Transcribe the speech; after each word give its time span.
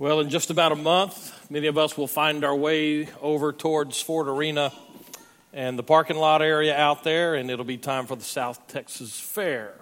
Well, 0.00 0.20
in 0.20 0.30
just 0.30 0.48
about 0.48 0.72
a 0.72 0.76
month, 0.76 1.50
many 1.50 1.66
of 1.66 1.76
us 1.76 1.94
will 1.94 2.06
find 2.06 2.42
our 2.42 2.56
way 2.56 3.06
over 3.20 3.52
towards 3.52 4.00
Ford 4.00 4.28
Arena 4.28 4.72
and 5.52 5.78
the 5.78 5.82
parking 5.82 6.16
lot 6.16 6.40
area 6.40 6.74
out 6.74 7.04
there, 7.04 7.34
and 7.34 7.50
it'll 7.50 7.66
be 7.66 7.76
time 7.76 8.06
for 8.06 8.16
the 8.16 8.24
South 8.24 8.66
Texas 8.66 9.20
Fair. 9.20 9.74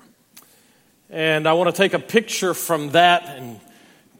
And 1.08 1.46
I 1.46 1.52
want 1.52 1.72
to 1.72 1.76
take 1.80 1.94
a 1.94 2.00
picture 2.00 2.52
from 2.52 2.90
that 2.90 3.26
and 3.26 3.60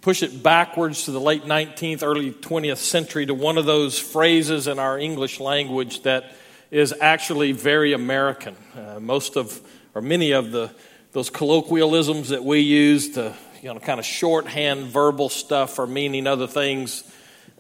push 0.01 0.23
it 0.23 0.41
backwards 0.41 1.07
to 1.07 1.11
the 1.11 1.21
late 1.21 1.43
19th, 1.43 2.05
early 2.05 2.31
20th 2.31 2.77
century 2.77 3.27
to 3.27 3.35
one 3.35 3.59
of 3.59 3.67
those 3.67 3.99
phrases 3.99 4.69
in 4.69 4.79
our 4.79 5.01
English 5.01 5.41
language 5.41 6.05
that 6.05 6.33
is 6.71 6.95
actually 7.01 7.51
very 7.51 7.93
American. 7.93 8.55
Uh, 8.73 9.01
most 9.01 9.37
of, 9.37 9.61
or 9.97 10.01
many 10.01 10.31
of 10.31 10.53
the 10.53 10.71
those 11.13 11.31
colloquialisms 11.31 12.29
that 12.29 12.45
we 12.45 12.61
use 12.61 13.15
to 13.15 13.35
you 13.63 13.73
know, 13.73 13.81
kind 13.81 13.99
of 13.99 14.07
shorthand 14.07 14.87
verbal 14.87 15.29
stuff 15.29 15.79
or 15.79 15.87
meaning 15.87 16.27
other 16.27 16.47
things 16.47 17.05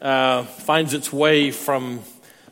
uh, 0.01 0.45
finds 0.45 0.95
its 0.95 1.13
way 1.13 1.51
from 1.51 2.01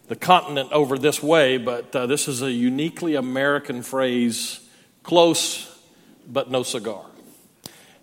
the 0.08 0.16
continent 0.16 0.72
over 0.72 0.98
this 0.98 1.22
way, 1.22 1.58
but 1.58 1.94
uh, 1.94 2.06
this 2.06 2.28
is 2.28 2.42
a 2.42 2.50
uniquely 2.50 3.14
American 3.14 3.82
phrase 3.82 4.60
close 5.02 5.72
but 6.28 6.50
no 6.50 6.62
cigar. 6.62 7.04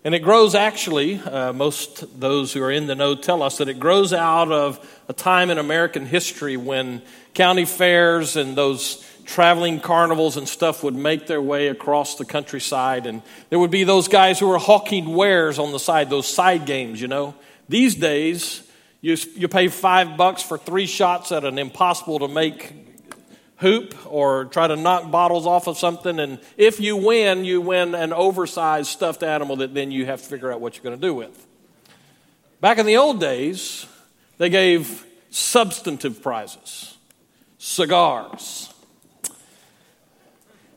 And 0.02 0.14
it 0.14 0.20
grows 0.20 0.54
actually, 0.54 1.18
uh, 1.18 1.52
most 1.54 2.20
those 2.20 2.52
who 2.52 2.62
are 2.62 2.70
in 2.70 2.86
the 2.86 2.94
know 2.94 3.14
tell 3.14 3.42
us 3.42 3.58
that 3.58 3.68
it 3.68 3.80
grows 3.80 4.12
out 4.12 4.52
of 4.52 4.86
a 5.08 5.14
time 5.14 5.50
in 5.50 5.56
American 5.56 6.04
history 6.04 6.58
when 6.58 7.00
county 7.32 7.64
fairs 7.64 8.36
and 8.36 8.54
those 8.54 9.02
traveling 9.24 9.80
carnivals 9.80 10.36
and 10.36 10.48
stuff 10.48 10.82
would 10.82 10.94
make 10.94 11.26
their 11.26 11.42
way 11.42 11.68
across 11.68 12.16
the 12.16 12.24
countryside. 12.24 13.06
And 13.06 13.22
there 13.50 13.58
would 13.58 13.70
be 13.70 13.84
those 13.84 14.08
guys 14.08 14.38
who 14.38 14.48
were 14.48 14.58
hawking 14.58 15.14
wares 15.14 15.58
on 15.58 15.72
the 15.72 15.78
side, 15.78 16.10
those 16.10 16.26
side 16.26 16.66
games, 16.66 17.00
you 17.00 17.08
know. 17.08 17.34
These 17.68 17.94
days, 17.94 18.62
you, 19.00 19.16
you 19.34 19.48
pay 19.48 19.68
five 19.68 20.16
bucks 20.16 20.42
for 20.42 20.58
three 20.58 20.86
shots 20.86 21.32
at 21.32 21.44
an 21.44 21.58
impossible 21.58 22.18
to 22.20 22.28
make 22.28 22.72
hoop 23.58 23.94
or 24.06 24.46
try 24.46 24.66
to 24.66 24.76
knock 24.76 25.10
bottles 25.10 25.46
off 25.46 25.66
of 25.66 25.78
something. 25.78 26.18
And 26.18 26.38
if 26.56 26.80
you 26.80 26.96
win, 26.96 27.44
you 27.44 27.60
win 27.60 27.94
an 27.94 28.12
oversized 28.12 28.88
stuffed 28.88 29.22
animal 29.22 29.56
that 29.56 29.74
then 29.74 29.90
you 29.90 30.06
have 30.06 30.20
to 30.22 30.28
figure 30.28 30.52
out 30.52 30.60
what 30.60 30.76
you're 30.76 30.84
going 30.84 31.00
to 31.00 31.06
do 31.06 31.14
with. 31.14 31.46
Back 32.60 32.78
in 32.78 32.86
the 32.86 32.96
old 32.96 33.20
days, 33.20 33.86
they 34.38 34.48
gave 34.48 35.06
substantive 35.30 36.22
prizes 36.22 36.96
cigars 37.58 38.73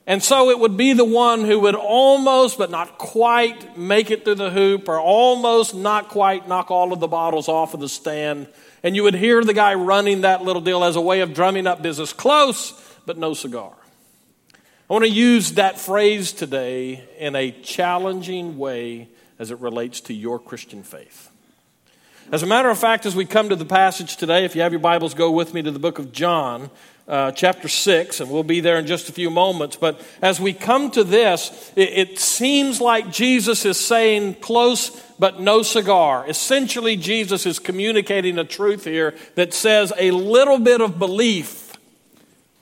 and 0.08 0.24
so 0.24 0.50
it 0.50 0.58
would 0.58 0.78
be 0.78 0.94
the 0.94 1.04
one 1.04 1.44
who 1.44 1.60
would 1.60 1.76
almost, 1.76 2.58
but 2.58 2.72
not 2.72 2.98
quite, 2.98 3.78
make 3.78 4.10
it 4.10 4.24
through 4.24 4.36
the 4.36 4.50
hoop, 4.50 4.88
or 4.88 4.98
almost 4.98 5.76
not 5.76 6.08
quite 6.08 6.48
knock 6.48 6.72
all 6.72 6.94
of 6.94 7.02
the 7.02 7.10
bottles 7.10 7.50
off 7.50 7.74
of 7.74 7.82
the 7.82 7.90
stand. 7.90 8.48
And 8.84 8.96
you 8.96 9.04
would 9.04 9.16
hear 9.16 9.44
the 9.44 9.54
guy 9.54 9.74
running 9.74 10.22
that 10.22 10.42
little 10.42 10.62
deal 10.62 10.86
as 10.86 10.96
a 10.96 11.02
way 11.02 11.20
of 11.20 11.34
drumming 11.34 11.68
up 11.68 11.82
business. 11.82 12.14
Close, 12.14 12.72
but 13.06 13.18
no 13.18 13.34
cigar. 13.34 13.74
I 14.90 14.94
want 14.94 15.04
to 15.04 15.12
use 15.12 15.54
that 15.54 15.78
phrase 15.78 16.32
today 16.32 17.04
in 17.18 17.36
a 17.36 17.52
challenging 17.52 18.58
way 18.58 19.10
as 19.38 19.52
it 19.52 19.60
relates 19.60 20.00
to 20.02 20.14
your 20.14 20.40
Christian 20.40 20.84
faith. 20.84 21.30
As 22.32 22.44
a 22.44 22.46
matter 22.46 22.70
of 22.70 22.80
fact, 22.80 23.06
as 23.06 23.14
we 23.14 23.26
come 23.26 23.50
to 23.50 23.58
the 23.58 23.66
passage 23.66 24.16
today, 24.16 24.46
if 24.46 24.56
you 24.56 24.62
have 24.62 24.72
your 24.72 24.80
Bibles, 24.80 25.14
go 25.14 25.32
with 25.32 25.54
me 25.54 25.62
to 25.64 25.72
the 25.72 25.80
book 25.80 26.00
of 26.00 26.14
John 26.14 26.70
uh, 27.08 27.32
chapter 27.32 27.68
6, 27.68 28.20
and 28.20 28.30
we'll 28.30 28.44
be 28.44 28.60
there 28.60 28.78
in 28.78 28.86
just 28.86 29.10
a 29.10 29.14
few 29.14 29.30
moments. 29.30 29.76
But 29.76 30.02
as 30.22 30.40
we 30.40 30.54
come 30.54 30.92
to 30.92 31.04
this, 31.04 31.72
it, 31.76 31.90
it 31.90 32.20
seems 32.20 32.82
like 32.82 33.12
Jesus 33.12 33.66
is 33.66 33.80
saying 33.80 34.36
close 34.36 34.90
but 35.20 35.40
no 35.40 35.64
cigar. 35.64 36.26
Essentially, 36.28 36.96
Jesus 36.96 37.46
is 37.46 37.60
communicating 37.60 38.38
a 38.38 38.44
truth 38.44 38.84
here 38.84 39.16
that 39.36 39.54
says 39.54 39.94
a 39.98 40.12
little 40.12 40.60
bit 40.60 40.82
of 40.82 41.00
belief 41.00 41.74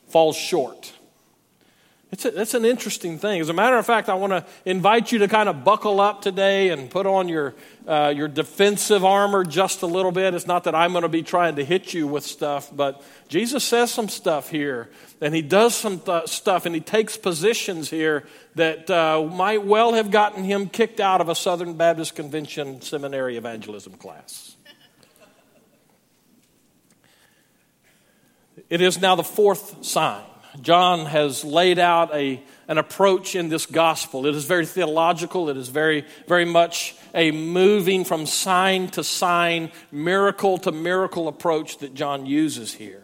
falls 0.07 0.37
short. 0.37 0.93
It's, 2.11 2.23
a, 2.23 2.41
it's 2.41 2.53
an 2.53 2.65
interesting 2.65 3.17
thing. 3.17 3.41
As 3.41 3.49
a 3.49 3.53
matter 3.53 3.77
of 3.77 3.85
fact, 3.85 4.09
I 4.09 4.13
want 4.13 4.31
to 4.31 4.45
invite 4.63 5.11
you 5.11 5.19
to 5.19 5.27
kind 5.27 5.49
of 5.49 5.63
buckle 5.63 5.99
up 5.99 6.21
today 6.21 6.69
and 6.69 6.89
put 6.89 7.07
on 7.07 7.27
your, 7.27 7.55
uh, 7.87 8.13
your 8.15 8.27
defensive 8.27 9.03
armor 9.03 9.43
just 9.43 9.81
a 9.81 9.87
little 9.87 10.11
bit. 10.11 10.33
It's 10.33 10.45
not 10.45 10.65
that 10.65 10.75
I'm 10.75 10.91
going 10.91 11.01
to 11.01 11.09
be 11.09 11.23
trying 11.23 11.55
to 11.55 11.65
hit 11.65 11.93
you 11.93 12.07
with 12.07 12.23
stuff, 12.23 12.69
but 12.73 13.03
Jesus 13.27 13.63
says 13.63 13.91
some 13.91 14.07
stuff 14.07 14.49
here, 14.49 14.89
and 15.19 15.33
he 15.33 15.41
does 15.41 15.73
some 15.75 15.99
th- 15.99 16.27
stuff, 16.27 16.67
and 16.67 16.75
he 16.75 16.81
takes 16.81 17.17
positions 17.17 17.89
here 17.89 18.25
that 18.53 18.89
uh, 18.89 19.23
might 19.23 19.65
well 19.65 19.93
have 19.93 20.11
gotten 20.11 20.43
him 20.43 20.69
kicked 20.69 20.99
out 20.99 21.21
of 21.21 21.27
a 21.27 21.35
Southern 21.35 21.73
Baptist 21.73 22.15
Convention 22.15 22.81
seminary 22.81 23.35
evangelism 23.35 23.93
class. 23.93 24.55
It 28.69 28.79
is 28.79 29.01
now 29.01 29.15
the 29.15 29.23
fourth 29.23 29.83
sign 29.83 30.23
John 30.61 31.05
has 31.05 31.43
laid 31.43 31.79
out 31.79 32.13
a, 32.13 32.41
an 32.67 32.77
approach 32.77 33.35
in 33.35 33.49
this 33.49 33.65
gospel. 33.65 34.25
It 34.25 34.35
is 34.35 34.45
very 34.45 34.65
theological, 34.65 35.49
it 35.49 35.57
is 35.57 35.69
very, 35.69 36.05
very 36.27 36.45
much 36.45 36.95
a 37.13 37.31
moving 37.31 38.05
from 38.05 38.25
sign 38.25 38.89
to 38.89 39.03
sign, 39.03 39.71
miracle 39.91 40.57
to 40.59 40.71
miracle 40.71 41.27
approach 41.27 41.79
that 41.79 41.93
John 41.93 42.25
uses 42.25 42.73
here. 42.73 43.01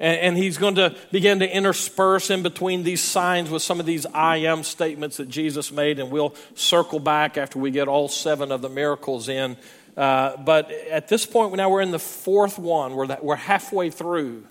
And, 0.00 0.36
he's 0.36 0.58
going 0.58 0.74
to 0.74 0.94
begin 1.12 1.38
to 1.38 1.48
intersperse 1.48 2.28
in 2.28 2.42
between 2.42 2.82
these 2.82 3.00
signs 3.00 3.48
with 3.48 3.62
some 3.62 3.78
of 3.78 3.86
these 3.86 4.04
I 4.06 4.38
am 4.38 4.64
statements 4.64 5.18
that 5.18 5.28
Jesus 5.28 5.70
made, 5.70 6.00
and 6.00 6.10
we'll 6.10 6.34
circle 6.54 6.98
back 6.98 7.38
after 7.38 7.60
we 7.60 7.70
get 7.70 7.86
all 7.86 8.08
seven 8.08 8.50
of 8.50 8.60
the 8.60 8.68
miracles 8.68 9.28
in. 9.28 9.56
Uh, 9.96 10.36
but 10.38 10.70
at 10.70 11.06
this 11.06 11.24
point, 11.24 11.54
now 11.54 11.70
we're 11.70 11.80
in 11.80 11.92
the 11.92 12.00
fourth 12.00 12.58
one, 12.58 12.94
we're, 12.94 13.06
that, 13.06 13.24
we're 13.24 13.36
halfway 13.36 13.88
through. 13.88 14.44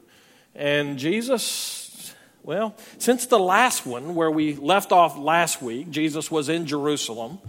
And 0.55 0.97
Jesus 0.97 1.82
well, 2.43 2.75
since 2.97 3.25
the 3.25 3.39
last 3.39 3.85
one, 3.85 4.15
where 4.15 4.31
we 4.31 4.55
left 4.55 4.91
off 4.91 5.17
last 5.17 5.61
week, 5.61 5.89
Jesus 5.89 6.29
was 6.29 6.49
in 6.49 6.65
Jerusalem 6.65 7.39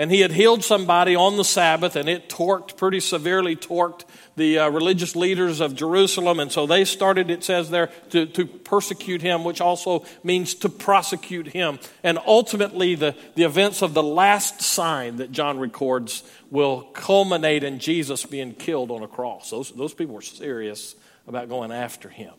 and 0.00 0.10
he 0.10 0.20
had 0.20 0.32
healed 0.32 0.64
somebody 0.64 1.14
on 1.14 1.36
the 1.36 1.44
Sabbath, 1.44 1.94
and 1.94 2.08
it 2.08 2.30
torqued, 2.30 2.78
pretty 2.78 3.00
severely 3.00 3.54
torqued 3.54 4.04
the 4.34 4.58
uh, 4.58 4.70
religious 4.70 5.14
leaders 5.14 5.60
of 5.60 5.74
Jerusalem. 5.74 6.40
And 6.40 6.50
so 6.50 6.66
they 6.66 6.86
started, 6.86 7.30
it 7.30 7.44
says 7.44 7.68
there, 7.68 7.88
to, 8.08 8.24
to 8.24 8.46
persecute 8.46 9.20
him, 9.20 9.44
which 9.44 9.60
also 9.60 10.06
means 10.24 10.54
to 10.54 10.70
prosecute 10.70 11.48
him. 11.48 11.78
And 12.02 12.18
ultimately, 12.26 12.94
the, 12.94 13.14
the 13.34 13.42
events 13.42 13.82
of 13.82 13.92
the 13.92 14.02
last 14.02 14.62
sign 14.62 15.16
that 15.16 15.32
John 15.32 15.58
records 15.58 16.22
will 16.50 16.80
culminate 16.94 17.62
in 17.62 17.78
Jesus 17.78 18.24
being 18.24 18.54
killed 18.54 18.90
on 18.90 19.02
a 19.02 19.08
cross. 19.08 19.50
Those, 19.50 19.70
those 19.72 19.92
people 19.92 20.14
were 20.14 20.22
serious 20.22 20.94
about 21.26 21.50
going 21.50 21.72
after 21.72 22.08
him. 22.08 22.32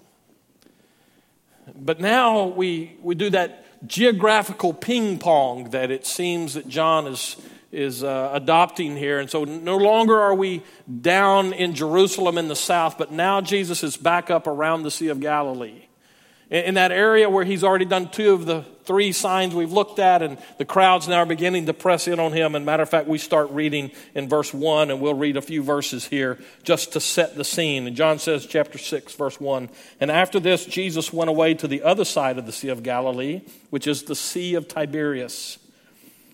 But 1.76 2.00
now 2.00 2.48
we, 2.48 2.98
we 3.02 3.16
do 3.16 3.30
that 3.32 3.66
geographical 3.88 4.74
ping 4.74 5.20
pong 5.20 5.72
that 5.72 5.92
it 5.92 6.06
seems 6.06 6.54
that 6.54 6.68
John 6.68 7.08
is, 7.08 7.36
is 7.72 8.04
uh, 8.04 8.32
adopting 8.34 8.98
here. 8.98 9.20
And 9.20 9.30
so 9.30 9.44
no 9.44 9.78
longer 9.78 10.20
are 10.20 10.36
we 10.36 10.64
down 11.02 11.54
in 11.54 11.74
Jerusalem 11.74 12.38
in 12.38 12.48
the 12.48 12.56
south, 12.56 12.98
but 12.98 13.12
now 13.12 13.42
Jesus 13.42 13.84
is 13.84 13.98
back 13.98 14.30
up 14.30 14.48
around 14.48 14.84
the 14.84 14.92
Sea 14.92 15.10
of 15.10 15.20
Galilee 15.20 15.86
in 16.52 16.74
that 16.74 16.92
area 16.92 17.30
where 17.30 17.46
he's 17.46 17.64
already 17.64 17.86
done 17.86 18.10
two 18.10 18.34
of 18.34 18.46
the 18.46 18.66
three 18.84 19.14
signs 19.14 19.56
we've 19.56 19.72
looked 19.72 20.00
at, 20.00 20.22
and 20.22 20.38
the 20.58 20.66
crowds 20.66 21.08
now 21.08 21.20
are 21.20 21.26
beginning 21.26 21.66
to 21.68 21.74
press 21.74 22.10
in 22.10 22.20
on 22.20 22.34
him. 22.34 22.56
And 22.56 22.66
matter 22.66 22.84
of 22.84 22.90
fact, 22.90 23.08
we 23.08 23.18
start 23.18 23.50
reading 23.52 23.92
in 24.14 24.28
verse 24.28 24.54
1, 24.54 24.92
and 24.92 25.00
we'll 25.00 25.14
read 25.14 25.38
a 25.38 25.42
few 25.42 25.64
verses 25.64 26.06
here 26.06 26.40
just 26.64 26.92
to 26.92 27.00
set 27.00 27.36
the 27.36 27.46
scene. 27.46 27.88
And 27.88 27.96
John 27.96 28.20
says, 28.20 28.46
chapter 28.46 28.78
6, 28.78 29.14
verse 29.16 29.40
1 29.40 29.70
And 30.02 30.12
after 30.12 30.42
this, 30.42 30.66
Jesus 30.66 31.14
went 31.14 31.30
away 31.30 31.54
to 31.54 31.70
the 31.70 31.84
other 31.84 32.04
side 32.04 32.38
of 32.38 32.46
the 32.46 32.52
Sea 32.52 32.70
of 32.70 32.84
Galilee, 32.84 33.44
which 33.70 33.88
is 33.88 34.04
the 34.04 34.16
Sea 34.16 34.56
of 34.56 34.68
Tiberias. 34.68 35.58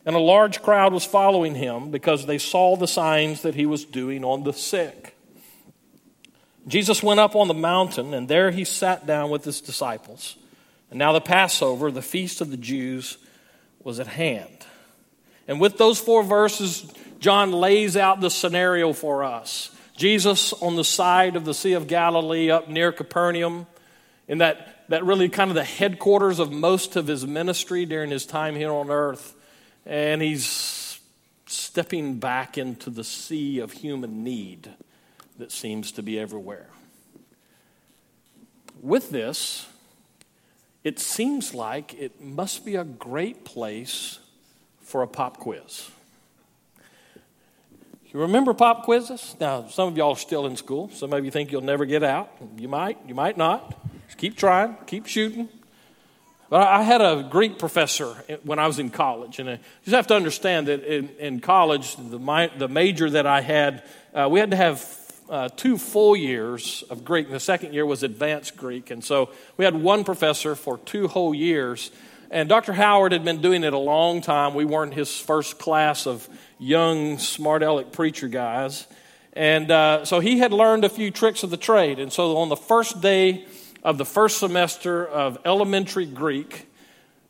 And 0.04 0.16
a 0.16 0.20
large 0.20 0.64
crowd 0.64 0.94
was 0.94 1.06
following 1.06 1.54
him 1.54 1.92
because 1.92 2.26
they 2.26 2.40
saw 2.40 2.76
the 2.76 2.88
signs 2.88 3.44
that 3.44 3.54
he 3.54 3.68
was 3.68 3.86
doing 3.86 4.24
on 4.24 4.46
the 4.46 4.54
sick. 4.54 5.17
Jesus 6.68 7.02
went 7.02 7.20
up 7.20 7.36
on 7.36 7.48
the 7.48 7.54
mountain, 7.54 8.14
and 8.14 8.28
there 8.28 8.52
he 8.52 8.66
sat 8.66 9.08
down 9.08 9.30
with 9.30 9.46
his 9.46 9.62
disciples. 9.62 10.38
And 10.90 11.00
now 11.00 11.14
the 11.14 11.22
Passover, 11.22 11.92
the 11.92 12.02
feast 12.02 12.42
of 12.42 12.52
the 12.52 12.58
Jews, 12.58 13.18
was 13.84 14.00
at 14.00 14.08
hand. 14.08 14.66
And 15.48 15.62
with 15.62 15.78
those 15.78 16.00
four 16.00 16.24
verses, 16.24 16.92
John 17.20 17.52
lays 17.52 17.96
out 17.96 18.20
the 18.20 18.30
scenario 18.30 18.92
for 18.92 19.24
us. 19.24 19.72
Jesus 19.96 20.54
on 20.54 20.76
the 20.76 20.84
side 20.84 21.36
of 21.36 21.46
the 21.46 21.54
Sea 21.54 21.74
of 21.74 21.88
Galilee, 21.88 22.52
up 22.52 22.70
near 22.70 22.92
Capernaum, 22.92 23.66
in 24.28 24.40
that, 24.40 24.84
that 24.90 25.06
really 25.06 25.30
kind 25.30 25.50
of 25.50 25.56
the 25.56 25.64
headquarters 25.64 26.40
of 26.40 26.52
most 26.52 26.98
of 26.98 27.08
his 27.08 27.26
ministry 27.26 27.86
during 27.86 28.12
his 28.12 28.26
time 28.26 28.56
here 28.56 28.72
on 28.72 28.90
earth. 28.90 29.34
And 29.86 30.22
he's 30.22 31.00
stepping 31.46 32.20
back 32.20 32.58
into 32.58 32.90
the 32.90 33.06
sea 33.06 33.60
of 33.60 33.72
human 33.72 34.26
need 34.26 34.70
that 35.38 35.52
seems 35.52 35.92
to 35.94 36.04
be 36.04 36.20
everywhere. 36.20 36.68
With 38.82 39.10
this, 39.10 39.68
it 40.84 41.00
seems 41.00 41.54
like 41.54 41.94
it 41.96 42.22
must 42.22 42.66
be 42.66 42.76
a 42.76 42.84
great 42.84 43.44
place 43.44 44.20
for 44.82 45.02
a 45.02 45.08
pop 45.08 45.38
quiz. 45.38 45.90
You 48.14 48.22
remember 48.22 48.54
pop 48.54 48.84
quizzes? 48.84 49.36
Now, 49.40 49.68
some 49.68 49.90
of 49.90 49.98
y'all 49.98 50.14
are 50.14 50.16
still 50.16 50.46
in 50.46 50.56
school. 50.56 50.90
Some 50.92 51.12
of 51.12 51.26
you 51.26 51.32
think 51.32 51.52
you'll 51.52 51.62
never 51.62 51.86
get 51.86 52.04
out. 52.04 52.32
You 52.58 52.70
might, 52.70 52.98
you 53.06 53.14
might 53.14 53.38
not. 53.38 53.78
Just 54.06 54.18
keep 54.18 54.38
trying, 54.38 54.78
keep 54.86 55.08
shooting. 55.08 55.50
But 56.50 56.66
I 56.66 56.84
had 56.84 57.02
a 57.02 57.28
Greek 57.30 57.60
professor 57.60 58.14
when 58.44 58.58
I 58.58 58.68
was 58.68 58.80
in 58.80 58.90
college, 58.90 59.40
and 59.40 59.50
you 59.50 59.58
just 59.84 59.96
have 59.96 60.08
to 60.08 60.16
understand 60.16 60.68
that 60.68 60.84
in, 60.86 61.10
in 61.20 61.40
college, 61.42 61.98
the, 61.98 62.18
my, 62.18 62.50
the 62.58 62.70
major 62.70 63.10
that 63.10 63.28
I 63.28 63.42
had, 63.42 63.84
uh, 64.14 64.30
we 64.32 64.40
had 64.40 64.52
to 64.52 64.58
have 64.58 64.80
uh, 65.30 65.50
two 65.50 65.78
full 65.78 66.16
years 66.16 66.84
of 66.90 67.04
Greek. 67.04 67.30
The 67.30 67.40
second 67.40 67.74
year 67.74 67.86
was 67.86 68.04
advanced 68.04 68.58
Greek, 68.58 68.92
and 68.92 69.04
so 69.04 69.30
we 69.58 69.66
had 69.66 69.76
one 69.76 70.04
professor 70.04 70.56
for 70.56 70.78
two 70.80 71.08
whole 71.08 71.34
years. 71.34 71.92
And 72.30 72.50
Dr. 72.50 72.74
Howard 72.74 73.14
had 73.14 73.24
been 73.24 73.42
doing 73.42 73.64
it 73.64 73.74
a 73.74 73.78
long 73.78 74.22
time. 74.22 74.54
We 74.54 74.66
weren't 74.66 74.94
his 74.94 75.18
first 75.18 75.60
class 75.60 76.06
of 76.06 76.28
young, 76.60 77.20
smart 77.20 77.64
aleck 77.64 77.92
preacher 77.94 78.28
guys. 78.28 78.86
And 79.34 79.72
uh, 79.72 80.04
so 80.04 80.20
he 80.20 80.40
had 80.40 80.52
learned 80.52 80.84
a 80.84 80.90
few 80.90 81.12
tricks 81.12 81.44
of 81.44 81.52
the 81.52 81.58
trade. 81.58 82.00
And 82.00 82.12
so 82.12 82.38
on 82.38 82.50
the 82.50 82.58
first 82.58 83.02
day 83.02 83.46
of 83.84 83.98
the 83.98 84.06
first 84.06 84.40
semester 84.40 85.08
of 85.08 85.38
elementary 85.46 86.06
Greek, 86.06 86.68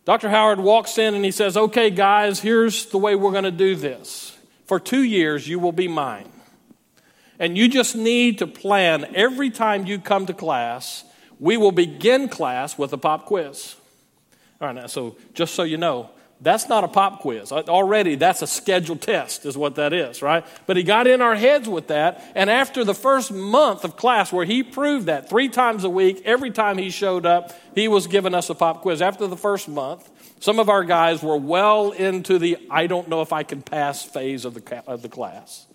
Dr. 0.06 0.30
Howard 0.30 0.60
walks 0.60 0.98
in 0.98 1.14
and 1.14 1.26
he 1.26 1.32
says, 1.32 1.58
Okay, 1.58 1.90
guys, 1.90 2.40
here's 2.40 2.86
the 2.88 2.98
way 2.98 3.14
we're 3.16 3.32
going 3.32 3.44
to 3.44 3.52
do 3.52 3.76
this. 3.76 4.38
For 4.66 4.80
two 4.80 5.04
years, 5.04 5.48
you 5.48 5.60
will 5.60 5.74
be 5.74 5.88
mine. 5.88 6.32
And 7.40 7.58
you 7.58 7.68
just 7.68 7.96
need 7.96 8.40
to 8.40 8.48
plan 8.48 9.16
every 9.16 9.50
time 9.50 9.86
you 9.86 10.00
come 10.00 10.26
to 10.26 10.34
class, 10.34 11.04
we 11.40 11.58
will 11.58 11.72
begin 11.72 12.30
class 12.30 12.78
with 12.78 12.94
a 12.94 12.98
pop 12.98 13.26
quiz. 13.26 13.76
All 14.60 14.68
right, 14.68 14.76
now, 14.76 14.88
so 14.88 15.18
just 15.34 15.54
so 15.54 15.64
you 15.64 15.78
know, 15.78 16.10
that's 16.40 16.70
not 16.70 16.84
a 16.84 16.88
pop 16.88 17.22
quiz. 17.22 17.52
Uh, 17.52 17.64
already, 17.68 18.16
that's 18.16 18.42
a 18.42 18.48
scheduled 18.48 19.02
test, 19.02 19.46
is 19.46 19.58
what 19.58 19.76
that 19.76 19.92
is, 19.94 20.22
right? 20.22 20.46
But 20.68 20.78
he 20.78 20.84
got 20.84 21.08
in 21.08 21.22
our 21.22 21.36
heads 21.36 21.68
with 21.68 21.88
that. 21.88 22.24
And 22.36 22.50
after 22.50 22.84
the 22.84 22.94
first 22.94 23.32
month 23.32 23.84
of 23.84 23.98
class, 23.98 24.32
where 24.32 24.46
he 24.46 24.62
proved 24.62 25.08
that 25.08 25.30
three 25.30 25.50
times 25.50 25.84
a 25.84 25.90
week, 25.90 26.22
every 26.26 26.52
time 26.52 26.78
he 26.78 26.90
showed 26.90 27.26
up, 27.26 27.54
he 27.74 27.88
was 27.88 28.08
giving 28.08 28.36
us 28.36 28.50
a 28.50 28.56
pop 28.56 28.82
quiz. 28.82 29.02
After 29.02 29.26
the 29.26 29.38
first 29.38 29.68
month, 29.68 30.10
some 30.40 30.60
of 30.60 30.70
our 30.70 30.84
guys 30.84 31.24
were 31.24 31.38
well 31.38 31.92
into 31.92 32.38
the 32.38 32.58
I 32.70 32.86
don't 32.86 33.08
know 33.08 33.22
if 33.22 33.34
I 33.34 33.44
can 33.44 33.64
pass 33.64 34.04
phase 34.04 34.46
of 34.46 34.54
the, 34.54 34.84
of 34.86 35.02
the 35.02 35.10
class. 35.10 35.66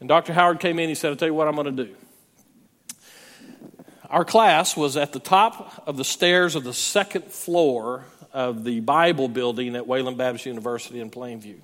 And 0.00 0.08
Dr. 0.08 0.32
Howard 0.32 0.60
came 0.60 0.78
in, 0.78 0.88
he 0.88 0.94
said, 0.94 1.10
I'll 1.10 1.16
tell 1.16 1.28
you 1.28 1.34
what 1.34 1.48
I'm 1.48 1.54
going 1.54 1.76
to 1.76 1.84
do. 1.84 1.94
Our 4.10 4.24
class 4.24 4.76
was 4.76 4.96
at 4.96 5.12
the 5.12 5.18
top 5.18 5.82
of 5.86 5.96
the 5.96 6.04
stairs 6.04 6.54
of 6.54 6.64
the 6.64 6.74
second 6.74 7.24
floor 7.24 8.04
of 8.32 8.64
the 8.64 8.80
Bible 8.80 9.28
building 9.28 9.74
at 9.76 9.86
Wayland 9.86 10.18
Baptist 10.18 10.46
University 10.46 11.00
in 11.00 11.10
Plainview. 11.10 11.60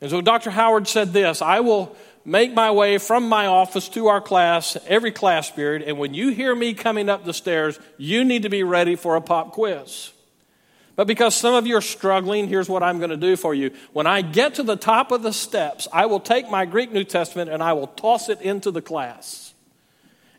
And 0.00 0.10
so 0.10 0.20
Dr. 0.20 0.50
Howard 0.50 0.86
said 0.86 1.12
this 1.12 1.42
I 1.42 1.60
will 1.60 1.96
make 2.24 2.52
my 2.52 2.70
way 2.70 2.98
from 2.98 3.28
my 3.28 3.46
office 3.46 3.88
to 3.90 4.08
our 4.08 4.20
class 4.20 4.76
every 4.86 5.10
class 5.10 5.50
period, 5.50 5.82
and 5.82 5.98
when 5.98 6.14
you 6.14 6.28
hear 6.28 6.54
me 6.54 6.74
coming 6.74 7.08
up 7.08 7.24
the 7.24 7.32
stairs, 7.32 7.78
you 7.96 8.24
need 8.24 8.42
to 8.42 8.48
be 8.48 8.62
ready 8.62 8.96
for 8.96 9.16
a 9.16 9.20
pop 9.20 9.52
quiz. 9.52 10.12
But 10.98 11.06
because 11.06 11.36
some 11.36 11.54
of 11.54 11.64
you 11.64 11.76
are 11.76 11.80
struggling, 11.80 12.48
here's 12.48 12.68
what 12.68 12.82
I'm 12.82 12.98
going 12.98 13.10
to 13.10 13.16
do 13.16 13.36
for 13.36 13.54
you. 13.54 13.70
When 13.92 14.08
I 14.08 14.20
get 14.20 14.54
to 14.54 14.64
the 14.64 14.74
top 14.74 15.12
of 15.12 15.22
the 15.22 15.32
steps, 15.32 15.86
I 15.92 16.06
will 16.06 16.18
take 16.18 16.50
my 16.50 16.64
Greek 16.64 16.90
New 16.90 17.04
Testament 17.04 17.52
and 17.52 17.62
I 17.62 17.74
will 17.74 17.86
toss 17.86 18.28
it 18.28 18.40
into 18.40 18.72
the 18.72 18.82
class. 18.82 19.54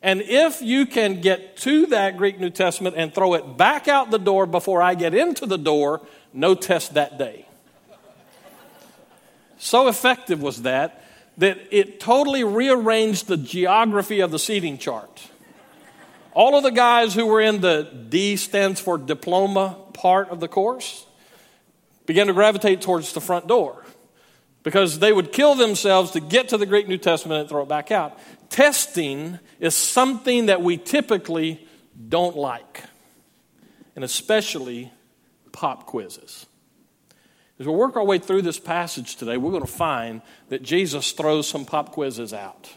And 0.01 0.19
if 0.21 0.61
you 0.61 0.85
can 0.85 1.21
get 1.21 1.55
to 1.59 1.85
that 1.85 2.17
Greek 2.17 2.41
New 2.41 2.49
Testament 2.49 2.97
and 2.97 3.15
throw 3.15 3.35
it 3.35 3.55
back 3.55 3.87
out 3.87 4.11
the 4.11 4.19
door 4.19 4.45
before 4.45 4.81
I 4.81 4.95
get 4.95 5.13
into 5.13 5.45
the 5.45 5.57
door, 5.57 6.01
no 6.33 6.55
test 6.55 6.95
that 6.95 7.17
day. 7.17 7.47
so 9.57 9.87
effective 9.87 10.41
was 10.41 10.63
that 10.63 11.05
that 11.37 11.57
it 11.71 12.01
totally 12.01 12.43
rearranged 12.43 13.27
the 13.27 13.37
geography 13.37 14.19
of 14.19 14.29
the 14.29 14.39
seating 14.39 14.77
chart. 14.77 15.29
All 16.33 16.57
of 16.57 16.63
the 16.63 16.71
guys 16.71 17.13
who 17.13 17.27
were 17.27 17.39
in 17.39 17.61
the 17.61 17.83
D 18.09 18.35
stands 18.35 18.81
for 18.81 18.97
diploma 18.97 19.77
part 19.99 20.29
of 20.29 20.39
the 20.39 20.47
course 20.47 21.05
began 22.05 22.27
to 22.27 22.33
gravitate 22.33 22.81
towards 22.81 23.13
the 23.13 23.21
front 23.21 23.47
door 23.47 23.85
because 24.63 24.99
they 24.99 25.13
would 25.13 25.31
kill 25.31 25.55
themselves 25.55 26.11
to 26.11 26.19
get 26.19 26.49
to 26.49 26.57
the 26.57 26.65
Greek 26.65 26.87
New 26.87 26.97
Testament 26.97 27.41
and 27.41 27.49
throw 27.49 27.63
it 27.63 27.69
back 27.69 27.91
out 27.91 28.17
testing 28.49 29.39
is 29.59 29.75
something 29.75 30.47
that 30.47 30.61
we 30.61 30.77
typically 30.77 31.65
don't 32.07 32.35
like, 32.35 32.83
and 33.95 34.03
especially 34.03 34.91
pop 35.51 35.85
quizzes. 35.85 36.45
As 37.59 37.67
we 37.67 37.73
work 37.73 37.95
our 37.97 38.05
way 38.05 38.19
through 38.19 38.43
this 38.43 38.59
passage 38.59 39.17
today, 39.17 39.37
we're 39.37 39.51
going 39.51 39.65
to 39.65 39.71
find 39.71 40.21
that 40.47 40.63
Jesus 40.63 41.11
throws 41.11 41.47
some 41.47 41.65
pop 41.65 41.91
quizzes 41.91 42.33
out. 42.33 42.69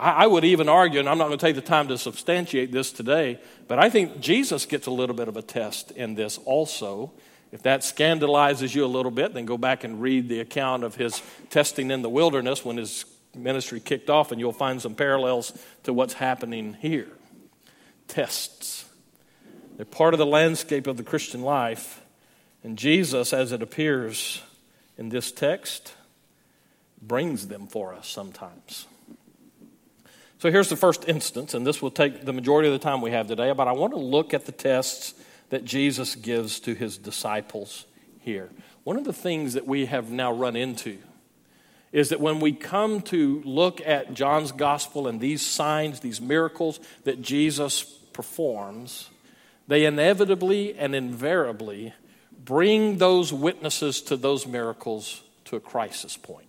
I, 0.00 0.26
would 0.26 0.44
even 0.44 0.68
argue, 0.68 0.98
and 0.98 1.08
I'm 1.08 1.18
not 1.18 1.26
going 1.26 1.38
to 1.38 1.46
take 1.46 1.56
the 1.56 1.60
time 1.60 1.88
to 1.88 1.98
substantiate 1.98 2.72
this 2.72 2.90
today, 2.90 3.38
but 3.68 3.78
I 3.78 3.90
think 3.90 4.20
Jesus 4.20 4.64
gets 4.64 4.86
a 4.86 4.90
little 4.90 5.14
bit 5.14 5.28
of 5.28 5.36
a 5.36 5.42
test 5.42 5.90
in 5.90 6.14
this 6.14 6.38
also. 6.38 7.12
If 7.52 7.62
that 7.64 7.84
scandalizes 7.84 8.74
you 8.74 8.84
a 8.84 8.86
little 8.86 9.10
bit, 9.10 9.34
then 9.34 9.44
go 9.44 9.58
back 9.58 9.84
and 9.84 10.00
read 10.00 10.28
the 10.28 10.40
account 10.40 10.84
of 10.84 10.94
his 10.94 11.22
testing 11.50 11.90
in 11.90 12.00
the 12.00 12.08
wilderness 12.08 12.64
when 12.64 12.78
his 12.78 13.04
ministry 13.34 13.78
kicked 13.78 14.08
off, 14.08 14.32
and 14.32 14.40
you'll 14.40 14.52
find 14.52 14.80
some 14.80 14.94
parallels 14.94 15.52
to 15.82 15.92
what's 15.92 16.14
happening 16.14 16.74
here. 16.80 17.08
Tests. 18.08 18.86
They're 19.76 19.84
part 19.84 20.14
of 20.14 20.18
the 20.18 20.26
landscape 20.26 20.86
of 20.86 20.96
the 20.96 21.02
Christian 21.02 21.42
life, 21.42 22.00
and 22.64 22.78
Jesus, 22.78 23.32
as 23.32 23.52
it 23.52 23.62
appears 23.62 24.42
in 24.96 25.10
this 25.10 25.30
text, 25.30 25.94
brings 27.02 27.48
them 27.48 27.66
for 27.66 27.94
us 27.94 28.08
sometimes. 28.08 28.86
So 30.40 30.50
here's 30.50 30.70
the 30.70 30.76
first 30.76 31.06
instance, 31.06 31.52
and 31.52 31.66
this 31.66 31.82
will 31.82 31.90
take 31.90 32.24
the 32.24 32.32
majority 32.32 32.66
of 32.66 32.72
the 32.72 32.78
time 32.78 33.02
we 33.02 33.10
have 33.10 33.28
today, 33.28 33.52
but 33.52 33.68
I 33.68 33.72
want 33.72 33.92
to 33.92 33.98
look 33.98 34.32
at 34.32 34.46
the 34.46 34.52
tests 34.52 35.12
that 35.50 35.66
Jesus 35.66 36.14
gives 36.14 36.60
to 36.60 36.72
his 36.72 36.96
disciples 36.96 37.84
here. 38.20 38.48
One 38.84 38.96
of 38.96 39.04
the 39.04 39.12
things 39.12 39.52
that 39.52 39.66
we 39.66 39.84
have 39.84 40.10
now 40.10 40.32
run 40.32 40.56
into 40.56 40.96
is 41.92 42.08
that 42.08 42.20
when 42.20 42.40
we 42.40 42.52
come 42.52 43.02
to 43.02 43.42
look 43.44 43.82
at 43.82 44.14
John's 44.14 44.50
gospel 44.50 45.06
and 45.06 45.20
these 45.20 45.44
signs, 45.44 46.00
these 46.00 46.22
miracles 46.22 46.80
that 47.04 47.20
Jesus 47.20 47.82
performs, 48.14 49.10
they 49.68 49.84
inevitably 49.84 50.74
and 50.74 50.94
invariably 50.94 51.92
bring 52.42 52.96
those 52.96 53.30
witnesses 53.30 54.00
to 54.00 54.16
those 54.16 54.46
miracles 54.46 55.20
to 55.44 55.56
a 55.56 55.60
crisis 55.60 56.16
point. 56.16 56.46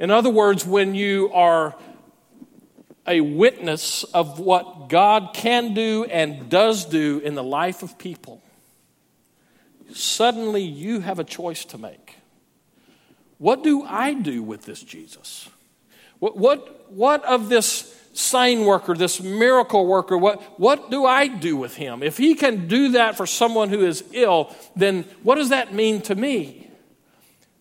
In 0.00 0.10
other 0.10 0.30
words, 0.30 0.66
when 0.66 0.96
you 0.96 1.30
are 1.32 1.76
a 3.10 3.20
witness 3.20 4.04
of 4.04 4.38
what 4.38 4.88
God 4.88 5.30
can 5.34 5.74
do 5.74 6.04
and 6.04 6.48
does 6.48 6.84
do 6.84 7.18
in 7.18 7.34
the 7.34 7.42
life 7.42 7.82
of 7.82 7.98
people, 7.98 8.40
suddenly 9.92 10.62
you 10.62 11.00
have 11.00 11.18
a 11.18 11.24
choice 11.24 11.64
to 11.66 11.78
make. 11.78 12.16
What 13.38 13.64
do 13.64 13.82
I 13.82 14.14
do 14.14 14.42
with 14.42 14.62
this 14.62 14.82
Jesus? 14.82 15.48
What, 16.20 16.36
what, 16.36 16.92
what 16.92 17.24
of 17.24 17.48
this 17.48 17.96
sign 18.12 18.64
worker, 18.64 18.94
this 18.94 19.20
miracle 19.20 19.86
worker, 19.86 20.16
what, 20.16 20.40
what 20.60 20.90
do 20.90 21.04
I 21.04 21.26
do 21.26 21.56
with 21.56 21.74
him? 21.74 22.02
If 22.02 22.16
he 22.16 22.34
can 22.34 22.68
do 22.68 22.92
that 22.92 23.16
for 23.16 23.26
someone 23.26 23.70
who 23.70 23.84
is 23.84 24.04
ill, 24.12 24.54
then 24.76 25.04
what 25.22 25.36
does 25.36 25.48
that 25.48 25.74
mean 25.74 26.00
to 26.02 26.14
me? 26.14 26.69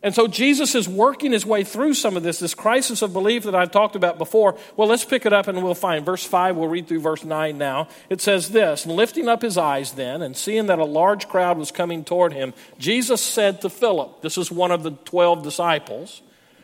And 0.02 0.16
so 0.16 0.28
Jesus 0.28 0.76
is 0.76 0.88
working 0.88 1.34
his 1.34 1.46
way 1.46 1.66
through 1.66 1.94
some 1.94 2.16
of 2.16 2.24
this, 2.24 2.40
this 2.40 2.54
crisis 2.54 3.02
of 3.02 3.12
belief 3.12 3.44
that 3.44 3.54
I've 3.54 3.72
talked 3.72 3.98
about 3.98 4.18
before. 4.18 4.58
Well, 4.78 4.88
let's 4.88 5.04
pick 5.04 5.26
it 5.26 5.34
up 5.34 5.48
and 5.48 5.62
we'll 5.62 5.76
find 5.76 6.06
verse 6.06 6.24
5. 6.24 6.56
We'll 6.56 6.70
read 6.70 6.88
through 6.88 7.02
verse 7.02 7.26
9 7.26 7.58
now. 7.58 7.90
It 8.10 8.22
says 8.22 8.52
this 8.52 8.86
And 8.86 8.96
lifting 8.96 9.28
up 9.28 9.42
his 9.42 9.58
eyes 9.58 9.92
then, 9.94 10.22
and 10.22 10.38
seeing 10.38 10.68
that 10.68 10.80
a 10.80 10.86
large 10.86 11.28
crowd 11.28 11.58
was 11.58 11.72
coming 11.72 12.06
toward 12.06 12.32
him, 12.32 12.54
Jesus 12.78 13.22
said 13.22 13.60
to 13.62 13.70
Philip, 13.70 14.22
This 14.22 14.38
is 14.38 14.50
one 14.50 14.72
of 14.72 14.84
the 14.84 14.92
12 14.92 15.44
disciples. 15.44 16.22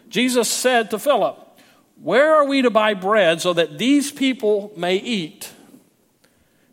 Jesus 0.08 0.50
said 0.50 0.89
to 0.92 1.00
Philip, 1.00 1.38
Where 2.01 2.36
are 2.36 2.46
we 2.46 2.62
to 2.62 2.70
buy 2.70 2.94
bread 2.94 3.42
so 3.42 3.51
that 3.51 3.77
these 3.77 4.13
people 4.13 4.72
may 4.77 4.96
eat? 4.96 5.51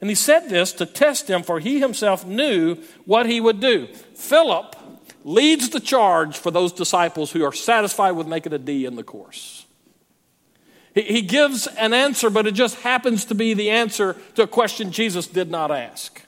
And 0.01 0.09
he 0.09 0.15
said 0.15 0.49
this 0.49 0.73
to 0.75 0.87
test 0.87 1.29
him, 1.29 1.43
for 1.43 1.59
he 1.59 1.81
himself 1.81 2.25
knew 2.25 2.77
what 3.05 3.27
he 3.27 3.41
would 3.41 3.59
do. 3.59 3.89
Philip 4.15 4.77
leads 5.25 5.71
the 5.71 5.81
charge 5.81 6.37
for 6.37 6.51
those 6.51 6.73
disciples 6.73 7.33
who 7.33 7.45
are 7.45 7.53
satisfied 7.53 8.13
with 8.13 8.27
making 8.27 8.53
a 8.53 8.59
D 8.59 8.85
in 8.85 8.97
the 8.97 9.05
course. 9.05 9.67
He, 10.95 11.23
gives 11.23 11.67
an 11.67 11.95
answer, 11.95 12.29
but 12.29 12.47
it 12.47 12.53
just 12.53 12.75
happens 12.81 13.25
to 13.27 13.35
be 13.35 13.55
the 13.55 13.71
answer 13.71 14.15
to 14.35 14.43
a 14.43 14.47
question 14.47 14.93
Jesus 14.93 15.27
did 15.27 15.51
not 15.51 15.71
ask. 15.71 16.21